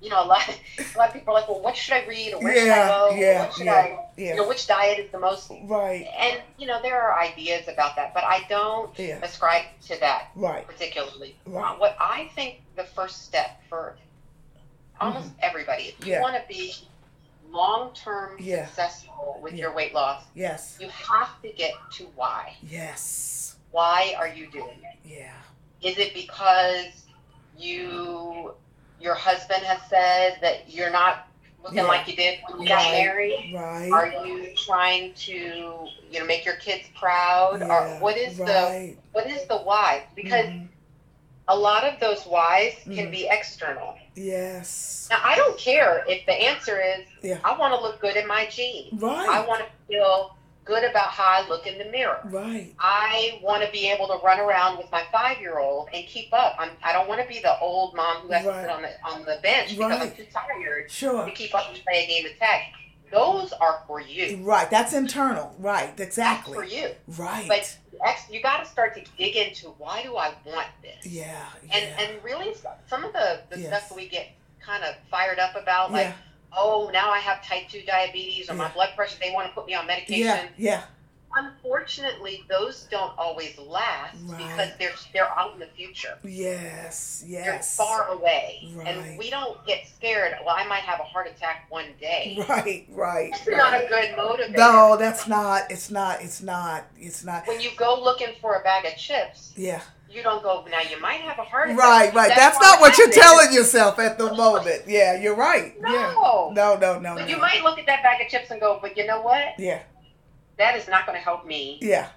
you 0.03 0.11
know, 0.11 0.23
a 0.23 0.27
lot, 0.27 0.43
a 0.95 0.99
lot 0.99 1.09
of 1.09 1.15
people 1.15 1.35
are 1.35 1.41
like, 1.41 1.49
well, 1.49 1.61
what 1.61 1.77
should 1.77 1.95
I 1.95 2.07
read 2.07 2.35
or 2.35 2.41
where 2.43 2.55
should 2.55 2.69
I 2.69 2.89
go? 2.89 3.17
yeah, 3.17 3.39
what 3.45 3.55
should 3.55 3.67
yeah, 3.67 3.73
I, 3.75 3.99
yeah. 4.17 4.31
you 4.31 4.37
know, 4.37 4.49
which 4.49 4.67
diet 4.67 4.99
is 4.99 5.11
the 5.11 5.19
most? 5.19 5.51
right, 5.65 6.07
And, 6.19 6.41
you 6.59 6.67
know, 6.67 6.81
there 6.83 7.01
are 7.01 7.19
ideas 7.21 7.69
about 7.69 7.97
that, 7.97 8.13
but 8.15 8.25
I 8.25 8.45
don't 8.49 8.97
Yeah. 8.99 9.19
ascribe 9.23 9.65
to 9.87 9.99
that 10.01 10.29
right, 10.37 10.67
particularly. 10.67 11.37
Right. 11.47 11.79
What 11.79 11.97
I 12.01 12.31
think 12.35 12.61
the 12.77 12.85
first 12.85 13.25
step 13.25 13.61
for 13.69 13.97
almost 15.01 15.31
everybody, 15.41 15.85
if 15.85 15.89
you 15.89 15.95
Mm-hmm. 16.05 16.09
Yeah. 16.11 16.21
want 16.23 16.37
to 16.37 16.43
be 16.49 16.75
long 17.51 17.93
term 17.95 18.37
Yeah. 18.39 18.67
successful 18.67 19.39
with 19.43 19.55
Yeah. 19.55 19.61
your 19.63 19.75
weight 19.75 19.95
loss, 19.95 20.23
yes, 20.35 20.77
you 20.81 20.89
have 20.91 21.41
to 21.43 21.49
get 21.53 21.73
to 21.93 22.05
why. 22.17 22.55
yes, 22.63 23.57
Why 23.71 24.15
are 24.19 24.29
you 24.29 24.47
doing 24.51 24.79
it? 24.83 24.99
yeah, 25.09 25.33
Is 25.83 25.99
it 25.99 26.13
because 26.15 27.05
you 27.59 28.55
your 29.01 29.15
husband 29.15 29.63
has 29.63 29.81
said 29.89 30.39
that 30.41 30.69
you're 30.71 30.91
not 30.91 31.29
looking 31.63 31.79
Yeah. 31.79 31.85
like 31.85 32.07
you 32.09 32.17
did 32.17 32.39
when 32.49 32.63
you 32.63 32.69
got 32.69 32.77
Right. 32.85 32.93
married? 32.93 33.53
right, 33.55 33.91
Are 33.93 34.07
you 34.27 34.55
trying 34.57 35.13
to 35.15 35.33
you 36.11 36.21
know 36.21 36.25
make 36.27 36.45
your 36.45 36.57
kids 36.57 36.89
proud? 36.95 37.61
yeah, 37.61 37.67
or 37.69 37.99
what 38.01 38.17
is 38.17 38.39
the 38.39 38.95
what 39.13 39.27
is 39.27 39.45
the 39.47 39.57
why? 39.59 40.05
Because 40.15 40.47
Mhm. 40.47 40.69
a 41.49 41.57
lot 41.57 41.85
of 41.85 41.99
those 42.01 42.25
whys 42.27 42.75
can 42.85 43.07
Mhm. 43.09 43.11
be 43.11 43.29
external. 43.29 43.97
yes, 44.15 45.07
Now 45.11 45.21
I 45.23 45.37
don't 45.37 45.59
care 45.59 46.05
if 46.09 46.25
the 46.27 46.33
answer 46.33 46.81
is 46.81 47.07
Yeah. 47.23 47.39
I 47.45 47.53
want 47.57 47.75
to 47.75 47.81
look 47.81 48.01
good 48.01 48.17
in 48.17 48.27
my 48.27 48.47
jeans. 48.47 49.01
right, 49.03 49.29
I 49.29 49.41
want 49.41 49.61
to 49.61 49.71
feel 49.89 50.37
good 50.67 50.85
about 50.85 51.09
how 51.11 51.25
I 51.43 51.49
look 51.49 51.67
in 51.67 51.79
the 51.79 51.85
mirror. 51.87 52.21
Right. 52.25 52.75
I 52.79 53.39
want 53.43 53.65
to 53.65 53.71
be 53.71 53.89
able 53.91 54.09
to 54.09 54.19
run 54.25 54.39
around 54.41 54.77
with 54.79 54.91
my 54.93 55.05
five 55.11 55.39
year 55.41 55.59
old 55.59 55.89
and 55.95 56.07
keep 56.07 56.33
up. 56.35 56.57
I'm, 56.59 56.71
I 56.83 56.93
don't 56.93 57.09
want 57.09 57.23
to 57.23 57.27
be 57.29 57.41
the 57.41 57.59
old 57.61 57.95
mom 57.95 58.23
who 58.23 58.33
has 58.33 58.45
Right. 58.45 58.55
to 58.57 58.61
sit 58.63 58.71
on 58.71 58.83
the 58.83 58.91
on 59.05 59.21
the 59.25 59.39
bench 59.43 59.71
because 59.71 60.01
I'm 60.03 60.15
too 60.15 60.27
tired 60.33 60.91
Sure. 60.91 61.25
to 61.25 61.31
keep 61.31 61.55
up 61.55 61.73
and 61.73 61.83
play 61.85 62.05
a 62.05 62.07
game 62.07 62.27
of 62.31 62.37
tag. 62.39 62.63
Those 63.13 63.53
are 63.53 63.83
for 63.87 64.01
you. 64.01 64.39
Right. 64.43 64.69
That's 64.69 64.93
internal. 64.93 65.55
Right. 65.61 65.99
Exactly. 65.99 66.59
That's 66.59 66.73
for 66.73 66.77
you. 66.77 66.91
Right. 67.17 67.47
But 67.49 67.79
you 68.31 68.43
got 68.43 68.65
to 68.65 68.69
start 68.69 68.95
to 68.97 69.03
dig 69.17 69.37
into 69.37 69.69
why 69.79 70.03
do 70.03 70.17
I 70.17 70.33
want 70.45 70.67
this? 70.83 71.07
yeah. 71.07 71.47
And 71.73 71.85
yeah. 71.85 72.01
and 72.01 72.25
really, 72.25 72.53
some 72.89 73.05
of 73.05 73.13
the, 73.13 73.41
the 73.51 73.61
Yes. 73.61 73.69
stuff 73.69 73.89
that 73.91 73.95
we 73.95 74.09
get 74.09 74.31
kind 74.61 74.83
of 74.83 74.97
fired 75.11 75.39
up 75.39 75.55
about, 75.55 75.93
like, 75.93 76.07
yeah. 76.07 76.13
Oh, 76.57 76.91
now 76.93 77.11
I 77.11 77.19
have 77.19 77.43
type 77.45 77.69
2 77.69 77.83
diabetes 77.87 78.51
or 78.51 78.55
my 78.55 78.69
blood 78.73 78.91
pressure, 78.97 79.17
they 79.21 79.33
want 79.33 79.49
to 79.49 79.55
put 79.55 79.67
me 79.67 79.75
on 79.75 79.87
medication. 79.87 80.25
Yeah. 80.25 80.49
Yeah. 80.59 80.83
Unfortunately, 81.39 82.45
those 82.49 82.85
don't 82.91 83.13
always 83.19 83.59
last 83.59 84.17
Right. 84.25 84.39
because 84.39 84.71
they're 84.79 84.93
they're 85.13 85.39
out 85.39 85.53
in 85.53 85.59
the 85.61 85.67
future. 85.67 86.17
Yes. 86.25 87.25
They're 87.27 87.55
Yes. 87.55 87.77
far 87.77 88.09
away, 88.09 88.71
Right. 88.75 88.87
and 88.89 89.19
we 89.19 89.29
don't 89.29 89.65
get 89.67 89.87
scared. 89.87 90.35
Well, 90.45 90.55
I 90.57 90.65
might 90.67 90.81
have 90.83 90.99
a 90.99 91.03
heart 91.05 91.27
attack 91.29 91.67
one 91.69 91.93
day. 92.01 92.43
Right. 92.49 92.87
Right. 92.89 93.31
It's 93.35 93.47
not 93.47 93.75
a 93.75 93.87
good 93.87 94.11
motivator. 94.17 94.57
No, 94.57 94.97
that's 94.97 95.27
not. 95.27 95.71
It's 95.71 95.91
not. 95.91 96.23
It's 96.23 96.41
not. 96.43 96.85
It's 96.99 97.23
not. 97.23 97.47
When 97.47 97.61
you 97.61 97.71
go 97.77 98.01
looking 98.03 98.35
for 98.41 98.55
a 98.55 98.63
bag 98.63 98.87
of 98.87 98.97
chips, 98.97 99.53
Yeah. 99.57 99.83
You 100.11 100.23
don't 100.23 100.43
go. 100.43 100.65
Now 100.71 100.81
you 100.81 101.01
might 101.01 101.21
have 101.21 101.39
a 101.39 101.43
heart 101.43 101.71
attack. 101.71 101.79
Right. 101.79 102.15
Right. 102.15 102.33
That's 102.35 102.57
why 102.59 102.73
not 102.73 102.81
what 102.81 102.97
you're 102.99 103.11
telling 103.11 103.53
yourself 103.53 103.99
at 103.99 104.19
the 104.19 104.33
moment. 104.35 104.83
Yeah. 104.87 105.21
You're 105.21 105.35
right. 105.37 105.75
Yeah. 105.81 106.13
No. 106.15 106.53
No. 106.55 106.77
No. 106.77 106.99
No. 106.99 107.15
But 107.15 107.23
no. 107.23 107.27
you 107.27 107.39
might 107.39 107.63
look 107.63 107.79
at 107.79 107.87
that 107.87 108.03
bag 108.03 108.21
of 108.21 108.29
chips 108.29 108.51
and 108.51 108.61
go, 108.61 108.79
but 108.81 108.97
you 108.97 109.07
know 109.07 109.21
what? 109.23 109.59
Yeah. 109.59 109.83
That 110.59 110.77
is 110.77 110.89
not 110.89 111.07
going 111.07 111.19
to 111.19 111.23
help 111.23 111.45
me 111.47 111.79
Yeah. 111.83 112.09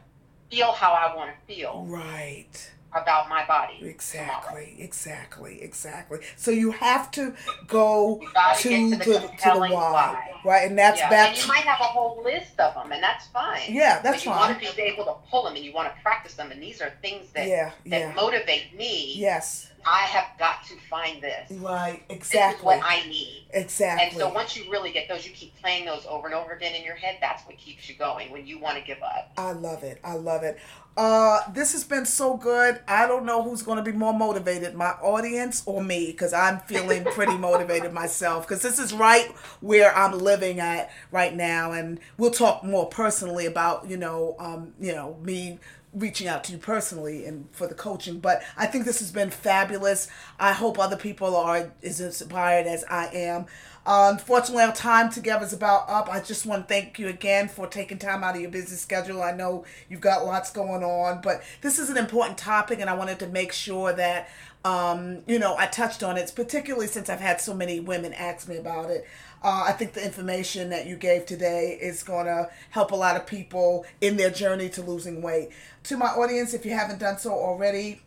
feel 0.50 0.72
how 0.72 0.92
I 0.94 1.14
want 1.16 1.32
to 1.32 1.54
feel 1.54 1.86
Right. 1.88 2.72
About 2.94 3.30
my 3.30 3.46
body. 3.46 3.78
Exactly, 3.82 4.76
exactly, 4.80 5.62
exactly. 5.62 6.20
So 6.36 6.52
you 6.52 6.72
have 6.72 7.12
to 7.12 7.34
go 7.68 8.22
gotta 8.34 8.62
to, 8.64 8.90
the, 8.92 8.96
the 8.98 9.04
to 9.04 9.52
the 9.54 9.60
why, 9.60 9.70
why. 9.70 10.32
right? 10.44 10.68
And 10.68 10.78
that's 10.78 11.00
yeah, 11.00 11.10
back. 11.10 11.30
and 11.30 11.38
you 11.38 11.48
might 11.48 11.64
have 11.64 11.80
a 11.80 11.84
whole 11.84 12.22
list 12.24 12.60
of 12.60 12.74
them, 12.74 12.92
and 12.92 13.02
that's 13.04 13.28
fine. 13.28 13.62
yeah, 13.70 14.02
that's 14.02 14.18
but 14.18 14.26
you 14.26 14.32
fine. 14.32 14.50
want 14.52 14.64
to 14.64 14.76
be 14.76 14.82
able 14.82 15.06
to 15.06 15.16
pull 15.30 15.44
them, 15.44 15.56
and 15.56 15.64
you 15.64 15.74
want 15.74 15.94
to 15.94 16.02
practice 16.02 16.34
them, 16.34 16.52
and 16.52 16.62
these 16.62 16.82
are 16.82 16.92
things 17.02 17.30
that 17.32 17.48
Yeah, 17.48 17.72
that 17.88 18.00
yeah, 18.00 18.14
motivate 18.14 18.76
me. 18.76 19.14
yes, 19.18 19.70
I 19.86 20.00
have 20.00 20.38
got 20.38 20.66
to 20.66 20.76
find 20.90 21.22
this. 21.22 21.52
right, 21.60 22.04
exactly, 22.10 22.66
what 22.66 22.82
I 22.84 23.08
need. 23.08 23.48
exactly. 23.52 24.08
And 24.08 24.18
so 24.18 24.34
once 24.34 24.56
you 24.56 24.70
really 24.72 24.92
get 24.92 25.08
those, 25.08 25.26
you 25.26 25.32
keep 25.32 25.56
playing 25.62 25.86
those 25.86 26.06
over 26.08 26.28
and 26.28 26.36
over 26.36 26.52
again 26.52 26.76
in 26.76 26.84
your 26.84 26.96
head. 26.96 27.18
That's 27.22 27.44
what 27.44 27.58
keeps 27.58 27.90
you 27.90 27.96
going 27.96 28.32
when 28.32 28.46
you 28.46 28.60
want 28.60 28.78
to 28.78 28.84
give 28.84 29.02
up. 29.02 29.32
I 29.38 29.52
love 29.52 29.84
it. 29.84 30.00
I 30.04 30.16
love 30.16 30.44
it. 30.44 30.58
Uh, 30.98 31.40
this 31.54 31.72
has 31.72 31.86
been 31.86 32.06
so 32.06 32.36
good. 32.36 32.82
I 32.86 33.08
don't 33.08 33.26
know 33.26 33.42
who's 33.42 33.62
going 33.62 33.78
to 33.78 33.84
be 33.84 33.98
more 33.98 34.14
motivated, 34.14 34.76
my 34.76 34.92
audience 35.02 35.64
or 35.66 35.82
me, 35.82 36.08
because 36.08 36.34
I'm 36.34 36.60
feeling 36.60 37.06
pretty 37.06 37.38
motivated 37.38 37.94
myself. 37.94 38.46
Because 38.46 38.62
this 38.62 38.80
is 38.80 38.94
right 38.94 39.32
where 39.62 39.96
I'm 39.96 40.18
living 40.18 40.60
at 40.60 40.92
right 41.12 41.34
now, 41.34 41.72
and 41.72 42.02
we'll 42.18 42.32
talk 42.32 42.66
more 42.66 42.88
personally 42.88 43.46
about 43.46 43.90
you 43.90 43.96
know, 43.96 44.36
um, 44.40 44.74
you 44.80 44.92
know, 44.92 45.16
me 45.24 45.60
reaching 45.94 46.28
out 46.28 46.44
to 46.44 46.52
you 46.52 46.58
personally 46.58 47.26
and 47.26 47.48
for 47.52 47.68
the 47.68 47.74
coaching. 47.74 48.20
But 48.20 48.44
I 48.58 48.68
think 48.68 48.86
this 48.86 49.00
has 49.00 49.12
been 49.12 49.32
fabulous. 49.32 50.08
I 50.40 50.54
hope 50.54 50.78
other 50.78 50.98
people 50.98 51.36
are 51.36 51.72
as 51.82 52.00
inspired 52.02 52.68
as 52.68 52.84
I 52.90 53.08
am. 53.08 53.48
Unfortunately, 53.86 54.64
our 54.64 54.74
time 54.74 55.10
together 55.10 55.46
is 55.46 55.54
about 55.54 55.90
up. 55.90 56.10
I 56.10 56.20
just 56.20 56.46
want 56.46 56.68
to 56.68 56.74
thank 56.74 57.00
you 57.00 57.08
again 57.08 57.48
for 57.48 57.66
taking 57.66 57.98
time 57.98 58.24
out 58.24 58.36
of 58.36 58.42
your 58.42 58.52
busy 58.52 58.76
schedule. 58.76 59.24
I 59.24 59.32
know 59.32 59.66
you've 59.90 60.02
got 60.02 60.26
lots 60.26 60.52
going 60.52 60.84
on, 60.84 61.22
but 61.22 61.42
this 61.62 61.80
is 61.80 61.90
an 61.90 61.98
important 61.98 62.38
topic, 62.38 62.80
and 62.80 62.90
I 62.90 62.94
wanted 62.94 63.20
to 63.20 63.28
make 63.28 63.52
sure 63.52 63.92
that 63.94 64.30
um, 64.66 65.24
you 65.28 65.40
know 65.40 65.56
I 65.58 65.66
touched 65.68 66.04
on 66.04 66.18
it, 66.18 66.32
particularly 66.36 66.88
since 66.88 67.10
I've 67.10 67.22
had 67.22 67.42
so 67.42 67.54
many 67.54 67.80
women 67.80 68.14
ask 68.14 68.48
me 68.48 68.58
about 68.58 68.92
it. 68.92 69.08
Uh, 69.42 69.64
I 69.68 69.72
think 69.72 69.94
the 69.94 70.04
information 70.04 70.70
that 70.70 70.86
you 70.86 70.98
gave 70.98 71.26
today 71.26 71.78
is 71.82 72.04
going 72.04 72.26
to 72.26 72.50
help 72.72 72.92
a 72.92 72.96
lot 72.96 73.16
of 73.16 73.26
people 73.26 73.86
in 74.02 74.18
their 74.18 74.30
journey 74.30 74.68
to 74.70 74.82
losing 74.82 75.22
weight. 75.22 75.50
To 75.84 75.98
my 75.98 76.08
audience, 76.08 76.54
if 76.54 76.66
you 76.66 76.72
haven't 76.72 77.00
done 77.00 77.18
so 77.18 77.32
already, 77.32 78.02